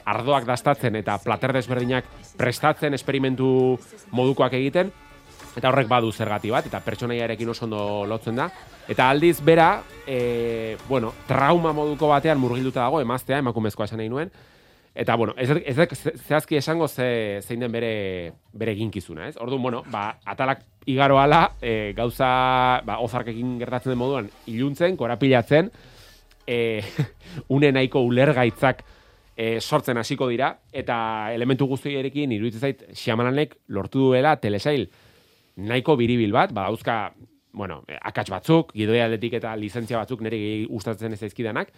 [0.09, 2.07] ardoak dastatzen eta plater desberdinak
[2.41, 3.51] prestatzen esperimentu
[4.17, 4.93] modukoak egiten,
[5.59, 8.49] eta horrek badu zergati bat, eta pertsonaiarekin oso ondo lotzen da.
[8.89, 14.33] Eta aldiz bera, e, bueno, trauma moduko batean murgilduta dago, emaztea, emakumezkoa esan nahi nuen,
[14.99, 15.77] Eta, bueno, ez, ez,
[16.27, 19.37] zehazki esango ze, zein den bere, bere ginkizuna, ez?
[19.39, 25.71] Orduan, bueno, ba, atalak igaro ala, e, gauza, ba, ozarkekin gertatzen den moduan, iluntzen, korapilatzen,
[26.43, 26.83] e,
[27.55, 28.83] une nahiko ulergaitzak
[29.37, 30.99] e, sortzen hasiko dira, eta
[31.31, 34.89] elementu guztierekin, iruditzen zait, Xiamananek lortu duela telesail
[35.59, 37.13] nahiko biribil bat, ba, dauzka,
[37.53, 40.39] bueno, akats batzuk, gidoia aldetik eta lizentzia batzuk nire
[40.71, 41.75] gustatzen ez zaizkidanak,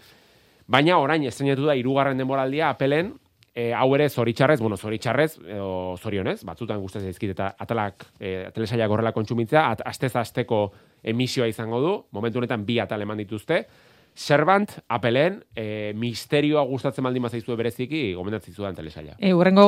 [0.71, 3.15] Baina orain estrenatu da hirugarren denboraldia apelen,
[3.51, 8.87] e, hau ere zoritxarrez, bueno, zoritxarrez, edo zorionez, batzutan gustatzen zaizkit eta atalak, e, telesaia
[8.87, 10.61] gorrela kontsumitzea, at, astez asteko
[11.03, 13.65] emisioa izango du, momentu honetan bi atal eman dituzte,
[14.21, 19.15] Servant, apelen, e, misterioa gustatzen baldin mazaizue bereziki, gomendatzen zudan telesaia.
[19.17, 19.65] E, urrengo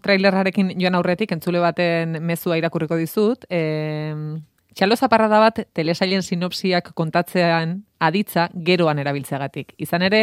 [0.00, 3.60] trailerrarekin joan aurretik, entzule baten mezua irakurriko dizut, e,
[4.72, 9.74] Txalo zaparrada bat telesailen sinopsiak kontatzean aditza geroan erabiltzeagatik.
[9.84, 10.22] Izan ere,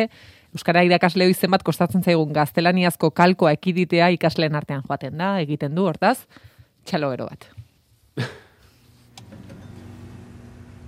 [0.49, 5.85] Euskara irakasle izen bat kostatzen zaigun gaztelaniazko kalkoa ekiditea ikasleen artean joaten da, egiten du,
[5.85, 6.23] hortaz,
[6.89, 7.45] txalo gero bat.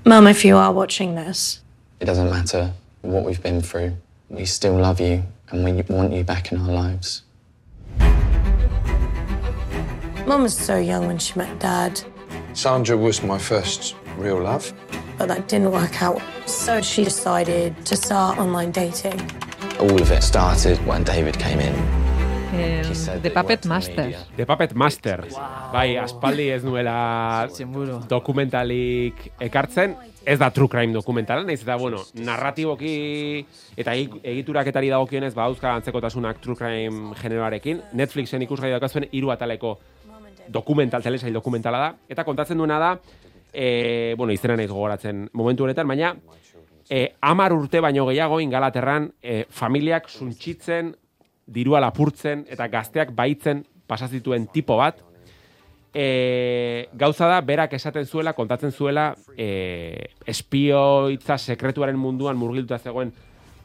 [0.09, 1.61] Mum, if you are watching this,
[2.01, 3.93] It doesn't matter what we've been through.
[4.29, 7.21] We still love you and we want you back in our lives.
[10.25, 12.01] Mum was so young when she met Dad,
[12.53, 14.73] Sandra was my first real love.
[15.17, 16.19] but that didn't work out.
[16.47, 19.19] So she decided to start online dating.
[19.79, 21.75] All of it started when David came in.
[22.53, 22.81] Eh,
[23.21, 24.11] The Puppet Master.
[24.35, 25.23] The Puppet Master.
[25.71, 27.47] Bai, aspaldi ez nuela
[28.09, 29.95] dokumentalik ekartzen.
[30.23, 33.45] Ez da true crime dokumentala, naiz eta, bueno, narratiboki
[33.77, 37.81] eta egi- egituraketari dagokionez badauzka antzekotasunak true crime generoarekin.
[37.97, 39.79] Netflixen ikusgai daukazuen hiru ataleko
[40.47, 41.89] dokumental, telesail dokumentala da.
[42.09, 42.91] Eta kontatzen duena da,
[43.51, 46.15] e, bueno, izena naiz gogoratzen momentu honetan, baina
[46.89, 50.95] e, amar urte baino gehiago ingalaterran e, familiak suntxitzen,
[51.47, 55.01] dirua lapurtzen eta gazteak baitzen pasazituen tipo bat,
[55.93, 63.11] e, gauza da, berak esaten zuela, kontatzen zuela, e, espioitza sekretuaren munduan murgilduta zegoen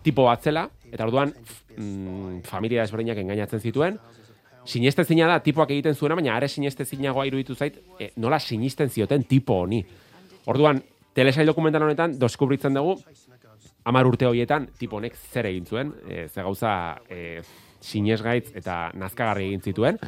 [0.02, 1.32] tipo bat zela, eta orduan
[1.76, 3.98] mm, familia desberdinak engainatzen zituen,
[4.66, 9.60] sinestezina da tipoak egiten zuena, baina are sinestezinagoa iruditu zait, e, nola sinisten zioten tipo
[9.62, 9.84] honi.
[10.46, 10.82] Orduan,
[11.14, 12.98] telesail dokumental honetan, deskubritzen dugu,
[13.86, 16.72] amar urte horietan, tipo honek zer egin zuen, e, ze gauza
[17.08, 17.40] e,
[17.80, 20.00] sinesgaitz eta nazkagarri egin zituen.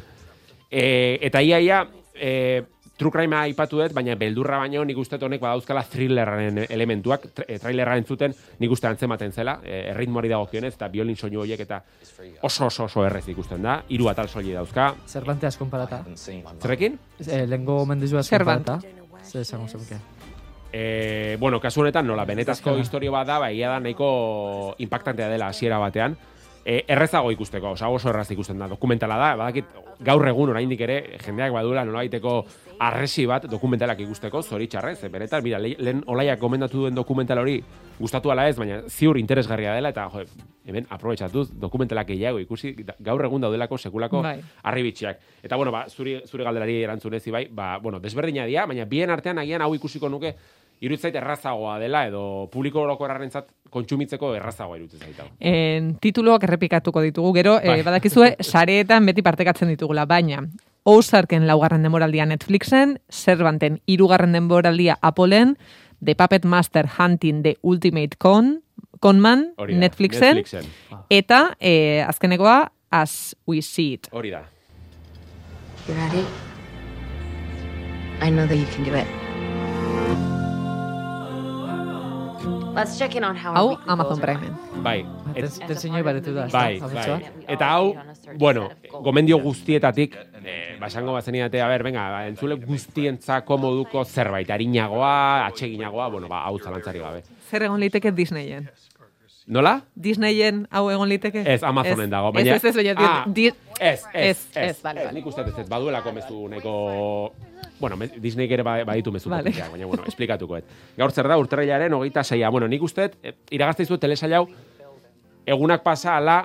[0.69, 2.63] E, eta ia, ia, e,
[2.99, 7.57] true crime aipatu dut, baina beldurra baino nik uste honek badauzkala thrilleraren elementuak, tra- e,
[7.57, 11.81] trailerra entzuten nik uste antzematen zela, e, erritmoari dagokionez, eta violin soinu horiek eta
[12.43, 14.93] oso oso oso errez ikusten da, hiru atal soili dauzka.
[15.07, 16.03] Zerlanteaz konparata.
[16.15, 16.99] Zerrekin?
[17.25, 18.65] Eh, lengo mendizua Zervant.
[18.67, 19.23] konparata.
[19.23, 19.95] Zer esango zenuke.
[20.71, 25.47] E, bueno, kasu honetan, nola, benetazko historio bat da, ba, egia da nahiko impactantea dela
[25.47, 26.17] hasiera batean.
[26.69, 29.71] E, errezago ikusteko, osa, oso erraz ikusten da, dokumentala da, badakit,
[30.05, 32.33] gaur egun oraindik ere, jendeak badula nolabaiteko
[32.85, 37.55] arresi bat dokumentalak ikusteko, zoritxarrez, e, benetan, mira, le- lehen olaiak gomendatu duen dokumental hori
[37.97, 40.21] gustatu ala ez, baina ziur interesgarria dela, eta, jo,
[40.69, 44.37] hemen, aprobetsatuz, dokumentalak gehiago ikusi, gaur egun daudelako sekulako Bai.
[44.69, 45.19] arribitxiak.
[45.41, 49.39] Eta, bueno, ba, zuri, zure galderari erantzunez, bai, ba, bueno, desberdina dira, baina bien artean
[49.41, 50.35] agian hau ikusiko nuke,
[50.81, 55.19] iruditzait errazagoa dela, edo publiko orokorrarentzat kontsumitzeko errazagoa iruditzen zait.
[55.19, 55.27] hau.
[55.39, 57.79] En, tituloak errepikatuko ditugu, gero, Bai.
[57.81, 60.43] e, badakizue, sareetan beti partekatzen ditugula, baina,
[60.89, 65.57] Ozarken laugarren denboraldia Netflixen, Servanten hirugarren denboraldia Apple-en,
[66.03, 68.63] The Puppet Master Hunting The Ultimate Con,
[69.01, 70.65] Conman, da, Netflixen, Netflixen.
[71.09, 74.07] eta e, azkenekoa As We See It.
[74.11, 74.45] Hori da.
[75.87, 76.25] You ready?
[78.21, 79.28] I know that you can do it.
[82.79, 84.53] Let's check in on how Hau Amazon Primen.
[84.83, 85.05] Bai.
[85.35, 86.57] Ten- Tensiñoi baretu da, ezta?
[86.57, 87.17] Bai, Abetsua?
[87.19, 87.45] bai.
[87.55, 87.95] Eta hau,
[88.39, 88.69] bueno,
[89.03, 90.15] gomendio guztietatik,
[90.45, 96.45] eh, basango bazeniate, a ber, venga, ba, entzule guztientzako moduko zerbait, arinagoa, atseginagoa, bueno, ba,
[96.45, 97.23] hau zalantzari gabe.
[97.49, 98.69] Zer egon liteke Disneyen?
[99.47, 99.81] Nola?
[99.95, 101.43] Disneyen hau egon liteke?
[101.53, 102.31] Ez, Amazonen dago.
[102.39, 105.13] Ez, ez, ez, baina, Ah, di- ez, ez, ez, ez, ez, bale, ez, bale.
[105.19, 107.33] nik uste dut ez, baduelako mezu neko...
[107.79, 109.51] Bueno, me- Disneyk ere ba- baditu mezu Vale.
[109.51, 110.65] baina, bueno, esplikatuko et.
[110.97, 112.49] Gaur zer da, urterrailaren hogeita seia.
[112.49, 114.47] Bueno, nik uste, eh, iragazte izu telesail hau,
[115.45, 116.43] egunak pasa ala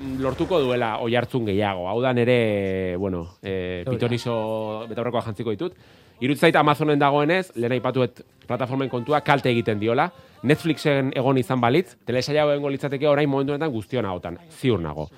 [0.00, 1.88] mm, lortuko duela oi hartzun gehiago.
[1.88, 3.36] Hau da nere, bueno,
[3.84, 3.90] da.
[3.92, 5.74] pitonizo betaurrekoa jantziko ditut.
[6.20, 10.10] Irutzait Amazonen dagoenez, lehen aipatuet plataformen kontua kalte egiten diola.
[10.42, 15.08] Netflixen egon izan balitz, telesail hau egongo litzateke orain momentu honetan guztion ahotan, ziur nago.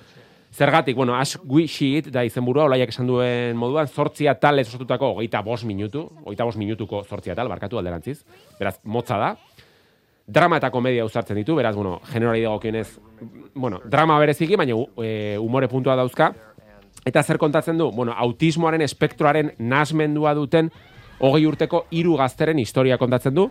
[0.53, 5.15] Zergatik, bueno, Ash We She It da izenburua, olaiak esan duen moduan, zortzi atalez osatutako
[5.15, 8.19] hogeita bost minutu, hogeita bost minutuko zortzi atal, barkatu alderantziz,
[8.59, 9.31] beraz, motza da.
[10.27, 12.99] Drama eta komedia uzartzen ditu, beraz, bueno, generari dagokionez,
[13.55, 16.29] bueno, drama bereziki, baina e, umore puntua dauzka.
[17.03, 17.89] Eta zer kontatzen du?
[17.91, 20.69] Bueno, autismoaren espektroaren nasmendua duten
[21.19, 23.49] hogei urteko hiru gazteren historia kontatzen du.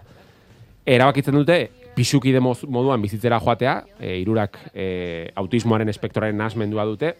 [0.86, 1.58] Erabakitzen dute
[1.94, 7.14] pisukide moz- moduan bizitzera joatea, e, irurak e, autismoaren espektroaren nasmendua dute.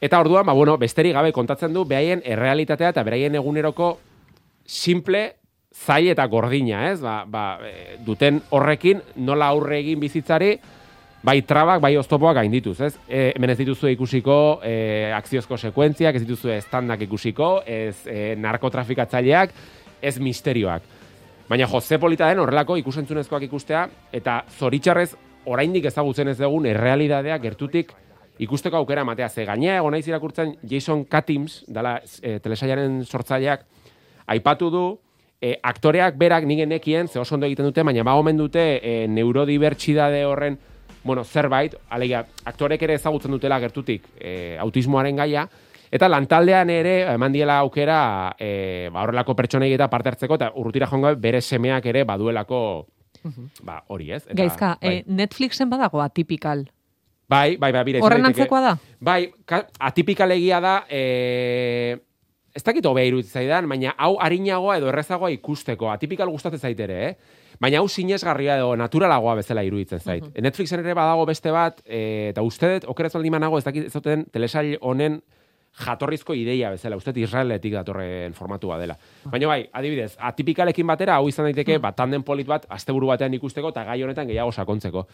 [0.00, 3.94] Eta orduan, ba, bueno, besterik gabe kontatzen du behaien errealitatea eta beraien eguneroko
[4.66, 5.36] simple,
[5.72, 7.00] zai eta gordina, ez?
[7.00, 10.56] Ba, ba, e, duten horrekin nola aurre egin bizitzari,
[11.26, 12.92] bai trabak, bai oztopoak gaindituz, ez?
[13.08, 19.56] E, hemen ez dituzue ikusiko e, akziozko sekuentziak, ez dituzue estandak ikusiko, ez e, narkotrafikatzaileak,
[20.02, 20.95] ez misterioak.
[21.46, 25.12] Baina Jose Polita den horrelako ikusentzunezkoak ikustea, eta zoritxarrez
[25.46, 27.92] oraindik ezagutzen ez dugun errealitatea gertutik
[28.42, 29.28] ikusteko aukera ematea.
[29.30, 33.62] Ze gainea egon naiz irakurtzen Jason Katims, dala e, telesailaren sortzaileak,
[34.34, 34.82] aipatu du,
[35.38, 38.96] e, aktoreak berak nigen nekien, ze oso ondo egiten dute, baina ba omen dute e,
[39.06, 40.58] neurodibertsidade horren,
[41.04, 45.46] bueno, zerbait, alegia, aktorek ere ezagutzen dutela gertutik e, autismoaren gaia,
[45.90, 50.86] eta lantaldean ere eman diela aukera e, ba, horrelako pertsonei eta parte hartzeko, eta urrutira
[50.90, 52.60] joan gabe bere semeak ere baduelako
[53.62, 54.24] ba, hori ez.
[54.26, 54.96] Eta, Gaizka, bai.
[54.98, 56.66] eh, Netflixen badago atipikal.
[57.28, 58.02] Bai, bai, bai, bire.
[58.04, 58.74] Horren antzekoa da?
[59.00, 61.96] Bai, ka, atipikal egia da, e,
[62.56, 65.90] ez dakit hobea iruditzen zaidan, baina hau arinagoa edo errezagoa ikusteko.
[65.92, 67.42] Atipikal gustatzen zaitere, eh?
[67.60, 70.28] Baina hau sinesgarria edo naturalagoa bezala iruditzen zait.
[70.44, 73.92] Netflixen ere badago beste bat, e, eta uste dut, okerez baldin banago, ez dakit ez
[73.92, 75.20] duten telesail honen
[75.84, 78.96] jatorrizko ideia bezala, uste Israeletik datorren formatua dela.
[79.24, 83.68] Baina bai, adibidez, atipikalekin batera, hau izan daiteke, bat tanden polit bat, asteburu batean ikusteko,
[83.74, 85.06] eta gai honetan gehiago sakontzeko.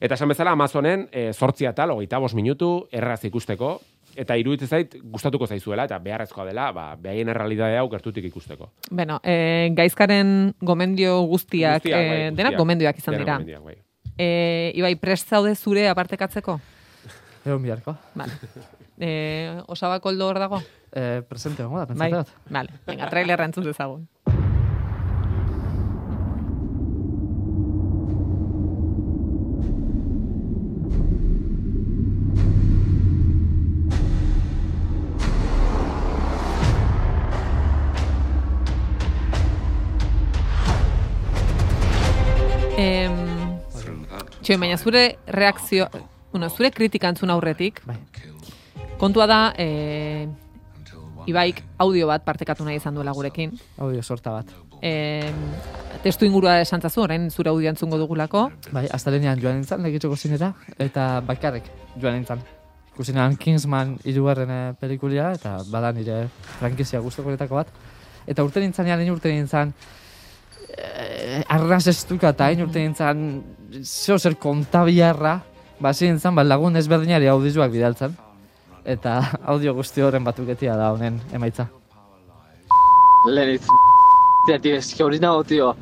[0.00, 3.78] Eta esan bezala Amazonen e, zortzi atal, hogeita bost minutu, erraz ikusteko,
[4.16, 8.68] eta iruditzen zait gustatuko zaizuela, eta beharrezkoa dela, ba, behaien errealidade hau gertutik ikusteko.
[8.90, 12.36] Bueno, eh, gaizkaren gomendio guztiak, Guztiak, bai, eh, guztiak.
[12.36, 13.38] denak gomendioak izan dira.
[13.38, 13.76] gomendioak, bai.
[14.18, 16.60] Eh, Ibai, prest zaude zure apartekatzeko?
[17.46, 17.96] Egon biharko.
[18.14, 18.32] Vale.
[19.06, 20.62] Eh, osabako oldo hor dago?
[20.92, 22.52] Eh, presente gongo da, Bai, pentsatzen dut.
[22.56, 22.78] vale.
[22.86, 24.06] Venga, trailerra entzun dezagun.
[42.76, 43.14] Em,
[44.42, 45.86] Txoin, baina zure reakzio,
[46.32, 47.80] bueno, zure kritika entzun aurretik,
[48.98, 50.28] kontua da, e,
[51.24, 53.54] Ibaik audio bat partekatu nahi izan duela gurekin.
[53.80, 54.50] Audio sorta bat.
[54.84, 55.30] E,
[56.04, 58.50] testu ingurua esan zazu, orain zure audio entzungo dugulako.
[58.76, 62.42] Bai, astelenean joan nintzen, legitxoko zinera, eta bakarrik joan nintzen.
[62.94, 66.26] Ikusinean Kingsman irugarren eh, pelikulia, eta bada nire
[66.60, 67.72] frankizia guztokoretako bat.
[68.28, 69.72] Eta urte nintzanean, hain urte nintzen,
[70.76, 73.24] eh, arras estuka eta hain urte nintzen,
[73.82, 75.38] zeo zer kontabiarra,
[75.80, 78.14] basi nintzen, bat lagun ezberdinari audioak bidaltzen.
[78.84, 79.18] Eta
[79.52, 81.66] audio guzti horren batuketia da honen emaitza.
[83.24, 83.64] Lenitz,
[84.46, 85.72] tia, tio, eske hori nago, tio.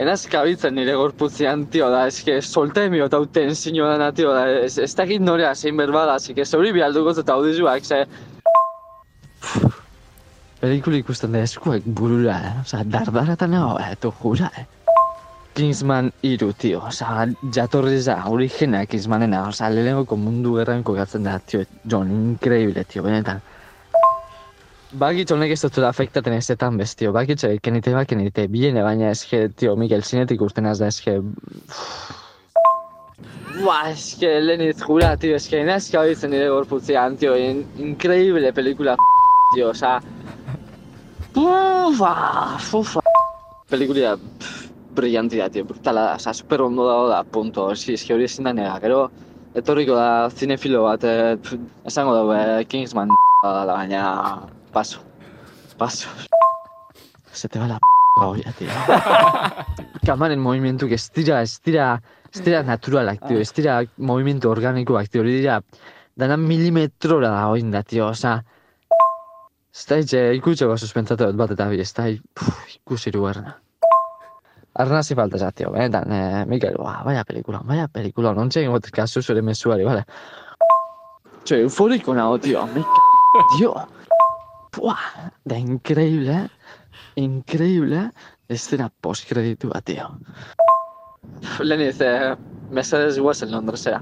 [0.00, 4.78] Enaz kabitzen nire gorputzean, tio, da, eske solta emio eta tensiño dana, tio, da, ez,
[4.80, 8.04] ez dakit norea zein berbada, así que zeuri bialduko eta audizuak, ze...
[10.60, 12.54] Pelikula ikusten da eskuek burura, eh?
[12.62, 14.66] Osa, dardaratan nago, eh, tu jura, eh?
[15.52, 21.66] Kingsman iru, tio, osa, jatorriz da, origina Kingsmanena, osa, lehenengoko mundu gerran kokatzen da, tio,
[21.84, 23.42] John, increíble, tio, benetan.
[25.02, 27.12] Bakit honek ez dutela afektaten ezetan bez, tio.
[27.16, 28.46] Bakit kenite ba, kenite.
[28.52, 31.18] Biene, baina eske, tio, Mikel, zinetik urten da, eske...
[33.60, 38.96] Ba, eske, leniz jura, tio, eske, nazka hoitzen nire gorputzean, tio, in, increíble pelikula,
[39.52, 39.98] tio, osa...
[41.36, 42.12] Ufa,
[42.76, 43.00] ufa.
[43.72, 44.61] Pelikulia pff,
[44.94, 48.52] brillantia, tío, brutala da, oza, super ondo dago da, punto, eski, eski hori ezin da
[48.56, 49.06] nega, gero,
[49.58, 51.36] etorriko da zinefilo bat, eh,
[51.88, 53.12] esango dugu, eh, Kingsman
[53.42, 54.02] da, da, baina,
[54.72, 55.00] paso,
[55.78, 56.08] paso.
[57.32, 58.68] Se te va la p*** olla, tío.
[60.06, 61.96] Kamaren movimentu, ez dira, ez dira,
[62.32, 65.60] ez dira naturalak, tío, ez dira movimentu organikoak, tío, hori dira,
[66.16, 68.42] dana milimetrora da hoin da, tío, oza,
[69.72, 73.56] ez da hitze, ikutseko suspentzatu bat eta bi, ez da ikusi irugarrena.
[74.74, 78.72] Arna si falta esa, tío, benetan, eh, Mikel, ba, vaya pelikula, vaya pelikula, non txegin
[78.72, 80.06] gote kasu zure mesuari, vale?
[81.44, 82.84] Txo, euforiko nago, tío, c...
[83.58, 83.74] tío.
[84.72, 86.48] Buah, da increíble, eh?
[87.20, 88.06] Increíble,
[88.48, 90.08] escena postkreditua, tío.
[91.60, 92.32] Leniz, eh,
[92.72, 94.00] mesedez guazen Londresera.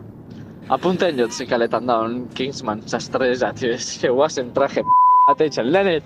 [0.70, 4.86] Apunten jot zikaletan daun Kingsman sastreza, tío, es que guazen traje
[5.34, 6.04] ateitzen, Leniz,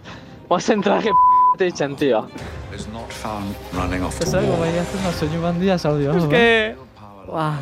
[0.49, 1.44] guazen traje ateitzen,
[1.97, 2.27] tío.
[3.23, 6.17] found running off Ez dago bai azten da soinu bandia saudio.
[6.17, 6.77] Es que...
[7.31, 7.59] Ba,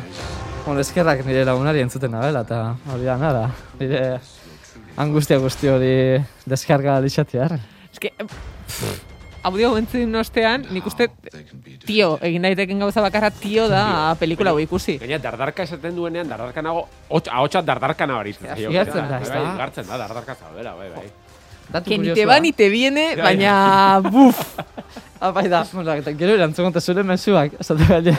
[0.65, 3.43] bueno, eskerrak nire lagunari entzuten nabela, eta hori da nada.
[3.79, 4.19] Nire
[4.97, 5.93] angustia guzti hori
[6.45, 7.59] deskarga lixatiar.
[7.91, 8.13] Es que...
[9.43, 11.09] Audio entzun ostean, nik uste
[11.83, 14.95] tio, egin daiteken gauza bakarra tio da pelikula hau ikusi.
[15.01, 18.53] Gaina, dardarka esaten duenean, dardarka nago, ahotsat dardarka nabarizten.
[18.55, 18.71] zaio.
[18.71, 19.53] Igartzen da, Bai, ez bai, da?
[19.57, 21.11] Igartzen da, dardarka zaudela, bai, bai.
[21.73, 23.53] Datu Que ni te va ni te viene, Ja, baina...
[24.13, 24.59] Buf!
[25.19, 25.63] Ah, bai da,
[25.97, 28.13] eta gero erantzun gonta zure mesuak, esate gaile.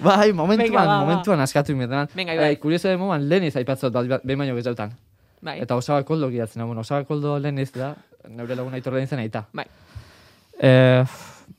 [0.00, 1.00] bai, momentuan, Venga, ba, ba.
[1.04, 2.08] momentuan askatu imetan.
[2.14, 2.52] Venga, bai.
[2.54, 4.94] Eh, kurioso de moan, leniz aipatzot, bat, behin baino gezautan.
[5.42, 5.58] Bai.
[5.60, 7.92] Eta osaba koldo gidatzen, bueno, osaba koldo leniz da,
[8.28, 9.44] neure laguna aitorre dintzen aita.
[9.52, 9.66] Bai.
[10.56, 11.04] Eh,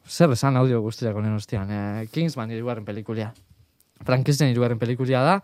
[0.08, 3.30] zer esan audio guztiak honen ostian, eh, Kingsman irugarren pelikulia.
[4.06, 5.38] Frankenstein irugarren pelikulia da,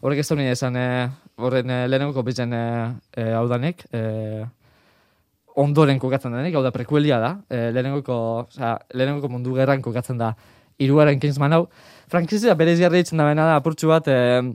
[0.00, 4.44] horrek ez da esan, eh, horren eh, lehenengo bizen eh, eh, hau danek, eh,
[5.56, 10.34] ondoren kokatzen denik, hau da prekuelia da, e, lehenengoko, osea, lehenengoko mundu gerran kokatzen da
[10.80, 11.64] iruaren Kingsman hau.
[12.10, 14.54] Frankizia berez jarri ditzen da bena da apurtxu bat, e,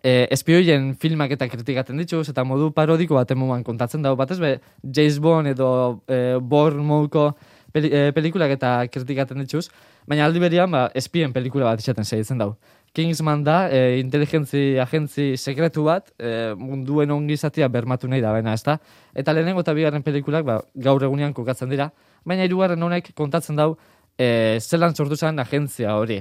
[0.00, 4.56] e, espioien filmak eta kritikaten dituz, eta modu parodiko baten moduan kontatzen dago, batez be,
[4.82, 5.70] James Bond edo
[6.08, 7.30] e, Bourne moduko
[7.72, 9.68] peli, e, pelikulak eta kritikaten dituz,
[10.08, 12.56] baina aldi berian, ba, espien pelikula bat izaten segitzen dago.
[12.92, 18.62] Kingsman da, e, inteligentzi agentzi sekretu bat, e, munduen ongizatia bermatu nahi da, baina ez
[18.66, 18.76] da.
[19.16, 21.88] Eta lehenengo eta bigarren pelikulak ba, gaur egunean kokatzen dira,
[22.28, 23.70] baina hirugarren honek kontatzen dau
[24.18, 26.20] e, zelan sortu zen agentzia hori.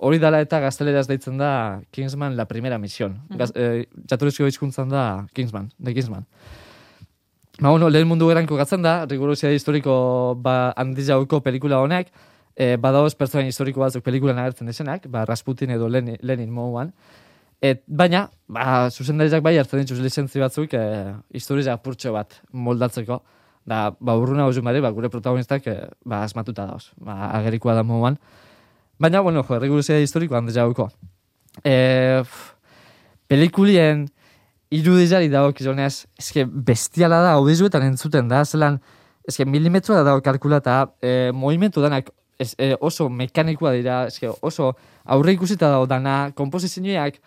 [0.00, 3.20] Hori dala eta gazteleraz deitzen da Kingsman la primera misión.
[3.28, 3.38] Mhm.
[3.38, 6.26] Gaz, e, jatorrizko hizkuntzan da Kingsman, de Kingsman.
[7.60, 12.12] Ba, bueno, lehen mundu geran kokatzen da, rigorosia historiko ba, handi jauko pelikula honek,
[12.60, 16.92] e, badaoz pertsonain historiko batzuk pelikulan agertzen desenak, ba, Rasputin edo Lenin, Lenin moduan.
[17.60, 20.82] Et, baina, ba, zuzendariak bai hartzen dituz lizentzi batzuk e,
[21.36, 23.20] historia apurtxo bat moldatzeko.
[23.68, 24.52] Da, ba, urruna hau
[24.82, 28.18] ba, gure protagonistak e, ba, asmatuta dauz, ba, agerikoa da moduan.
[28.98, 30.90] Baina, bueno, jo, rigorosia historiko handi jauko.
[31.64, 32.54] E, pff,
[33.28, 34.08] pelikulien
[34.70, 38.80] irudizari dago kizonez, eske bestiala da, audizuetan entzuten da, zelan,
[39.28, 42.10] eske milimetroa dago kalkulata, e, movimentu danak
[42.40, 44.72] ez, e, oso mekanikoa dira, eske oso
[45.04, 47.20] aurre ikusita dago dana, komposizioak,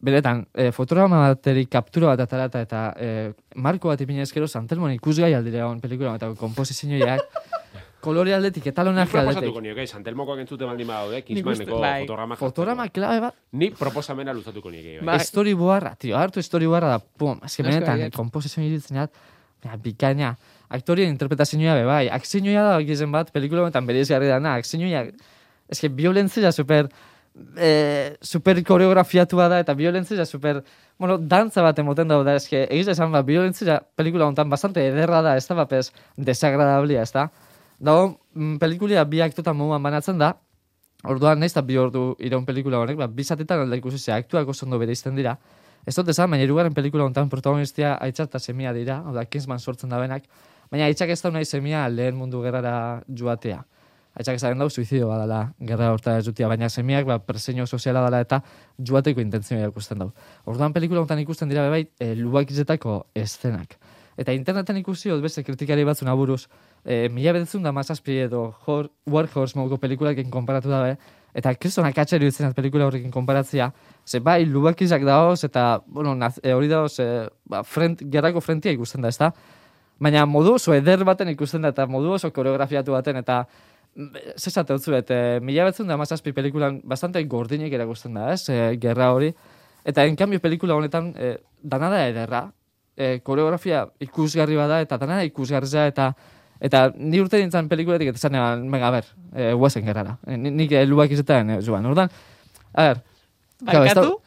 [0.00, 3.08] beretan, e, fotograma bateri kaptura bat atarata eta e,
[3.56, 7.20] marko bat ipinez gero Santelmon ikusgai aldire hon pelikula eta komposizioak,
[8.04, 9.62] kolore aldetik eta Ni lonak proposatuko aldetik.
[9.66, 12.00] nioke, Santelmokoak entzute baldin badaude, Nik Kingsmaneko uste- bai.
[12.06, 12.36] fotograma.
[12.40, 15.00] Fotograma klabe bat, Ni proposamena luzatuko nioke.
[15.04, 18.16] Ba, Story buarra, tio, hartu story buarra da, pum, azken Asko benetan, baiet.
[18.16, 19.12] kompozizioa iritzen jat,
[19.64, 20.32] ja, bikaina,
[20.70, 25.04] aktorien interpretazioa be, bai, akzioa da gizen bat, pelikula honetan bereizgarri dana, akzioa,
[25.70, 26.88] eske violentzia super,
[27.56, 30.62] eh, super koreografiatua da, eta violentzia super,
[30.98, 35.22] bueno, dantza bat emoten da, da, eske, egiz esan, ba, violentzia pelikula honetan bastante ederra
[35.26, 37.28] da, ez da, bapes, desagradablia, ez da.
[37.80, 40.34] Dago, mm, pelikulia bi aktotan moduan banatzen da,
[41.08, 44.48] Orduan, nahiz eta bi ordu iraun pelikula honek, ba, bi zatetan alda ikusi ze, aktuak
[44.52, 45.38] oso ondo bere izten dira.
[45.88, 49.58] Ez dut esan, baina irugarren pelikula honetan protagonistia aitzak eta semia dira, hau da, Kingsman
[49.58, 50.26] sortzen da benak,
[50.70, 53.64] baina aitzak ez da nahi semia lehen mundu gerrara joatea.
[54.18, 58.20] Aitzak ez da suizidio badala gerra horta ez dutia, baina semiak ba, preseño soziala dela
[58.20, 58.42] eta
[58.78, 60.10] joateko intentzioa ikusten dau.
[60.46, 63.78] Orduan pelikula honetan ikusten dira bebai, e, lubakizetako eszenak.
[64.18, 66.48] Eta interneten ikusi hor beste kritikari batzun aburuz,
[66.84, 70.98] e, mila bedetzun da mazazpi edo hor, War Horse moduko pelikulakin konparatu dabe,
[71.32, 73.70] eta kristonak atxeri dutzen pelikula horrekin konparatzia,
[74.04, 78.74] ze bai, lubakizak daoz, eta, bueno, naz, e, hori daoz, e, ba, frent, gerrako frentia
[78.74, 79.32] ikusten da, ezta?
[80.00, 83.42] Baina modu oso eder baten ikusten da, eta modu oso koreografiatu baten, eta
[84.38, 89.10] zesate hotzu, eta mila betzun da mazazpi pelikulan bastante gordinek erakusten da, ez, e, gerra
[89.12, 89.32] hori,
[89.84, 92.44] eta en cambio pelikula honetan, e, dana da ederra,
[92.96, 96.12] e, koreografia ikusgarri bada, eta dana da ikusgarria, eta
[96.60, 100.18] Eta ni urte nintzen pelikuletik eta zanean, venga, a ber, e, guazen gerrara.
[100.28, 101.86] E, ni- nik e, lubak izetan e, joan.
[101.88, 102.10] Ordan,
[102.74, 103.00] a ber,
[103.64, 104.18] Barkatu?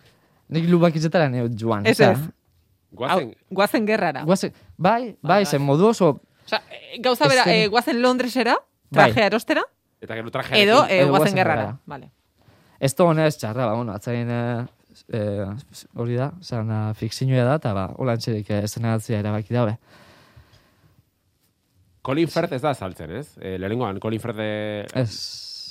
[0.50, 1.86] nik lubak izetan e, joan.
[1.86, 2.18] Ez ez.
[2.94, 4.24] Guazen, guazen gerrara.
[4.26, 6.20] Guazen, bai, bai, zen modu oso...
[6.46, 8.58] Osea, eh, gauza bera, Eszen- eh, guazen Londresera,
[8.90, 9.12] Bai.
[9.12, 9.62] traje erostera,
[10.02, 11.62] eta gero traje edo eh, Edo guazen gerrara.
[11.62, 11.80] gerrara.
[11.86, 12.12] Vale.
[12.80, 14.40] Ez da honez txarra, ba, bueno, atzain e,
[15.08, 15.22] e,
[15.96, 19.78] hori da, zan fikzinoa da, eta ba, holan txerik e, eszenatzea erabaki dabe.
[22.04, 23.30] Colin Firth ez da saltzen, ez?
[23.40, 24.50] E, lehenengoan, Colin Firth de...
[25.00, 25.14] Ez.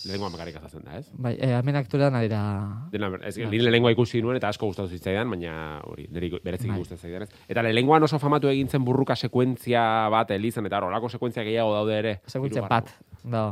[0.03, 1.07] Lehenengoan bakarrik azaltzen da, ez?
[1.14, 2.42] Bai, e, hemen aktorean ari da...
[2.90, 5.55] Dena, ez, ni lehenengoa ikusi nuen eta asko gustatu zitzaidan, baina
[5.86, 6.78] hori, niri berezik Bai.
[6.80, 7.44] gustatzen zitzaidan, ez?
[7.53, 11.98] Eta lehenengoan oso famatu egin zen burruka sekuentzia bat elizan, eta horrelako sekuentzia gehiago daude
[11.98, 12.16] ere.
[12.26, 12.90] Sekuentzia bat,
[13.22, 13.44] da.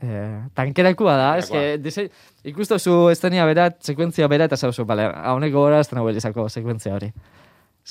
[0.00, 0.22] E,
[0.56, 2.06] tankerakua da, ez que, dise,
[2.48, 6.94] ikustu zu estenia berat, sekuentzia bera, eta zauzu, bale, haunek gogora ez nago elizako sekuentzia
[6.96, 7.12] hori.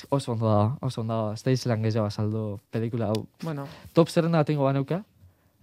[0.10, 3.28] Oso ondo da, oso ondo da, ez da izan gehiago azaldu pelikula hau.
[3.44, 3.68] Bueno.
[3.94, 5.04] Top zerrenda batengo baneuka,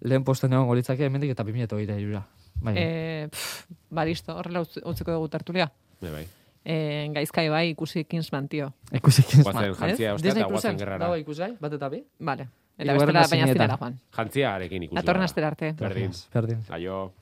[0.01, 2.26] lehen posten egon golitzake, hemendik eta 2008 irura.
[2.61, 2.74] Bai.
[2.76, 5.70] Eh, pff, ba, listo, horrela utz- utziko dugu tertulia.
[6.01, 6.26] Bai, bai.
[6.64, 8.72] Eh, gaizkai bai ikusi Kingsman, tio.
[8.92, 9.53] Ikusi Kingsman.
[9.55, 10.99] Guazen jantzia, ostea, Disney eta guazen Plusen, gerrara.
[11.05, 12.03] dago ikusgai, bat eta bi?
[12.18, 12.49] Vale.
[12.78, 14.01] Eta bestela baina zinera joan.
[14.16, 14.97] Jantziarekin ikusi.
[14.97, 15.72] Datorren astera arte.
[15.78, 16.11] Berdin.
[16.34, 16.64] Berdin.
[16.70, 17.12] Aio.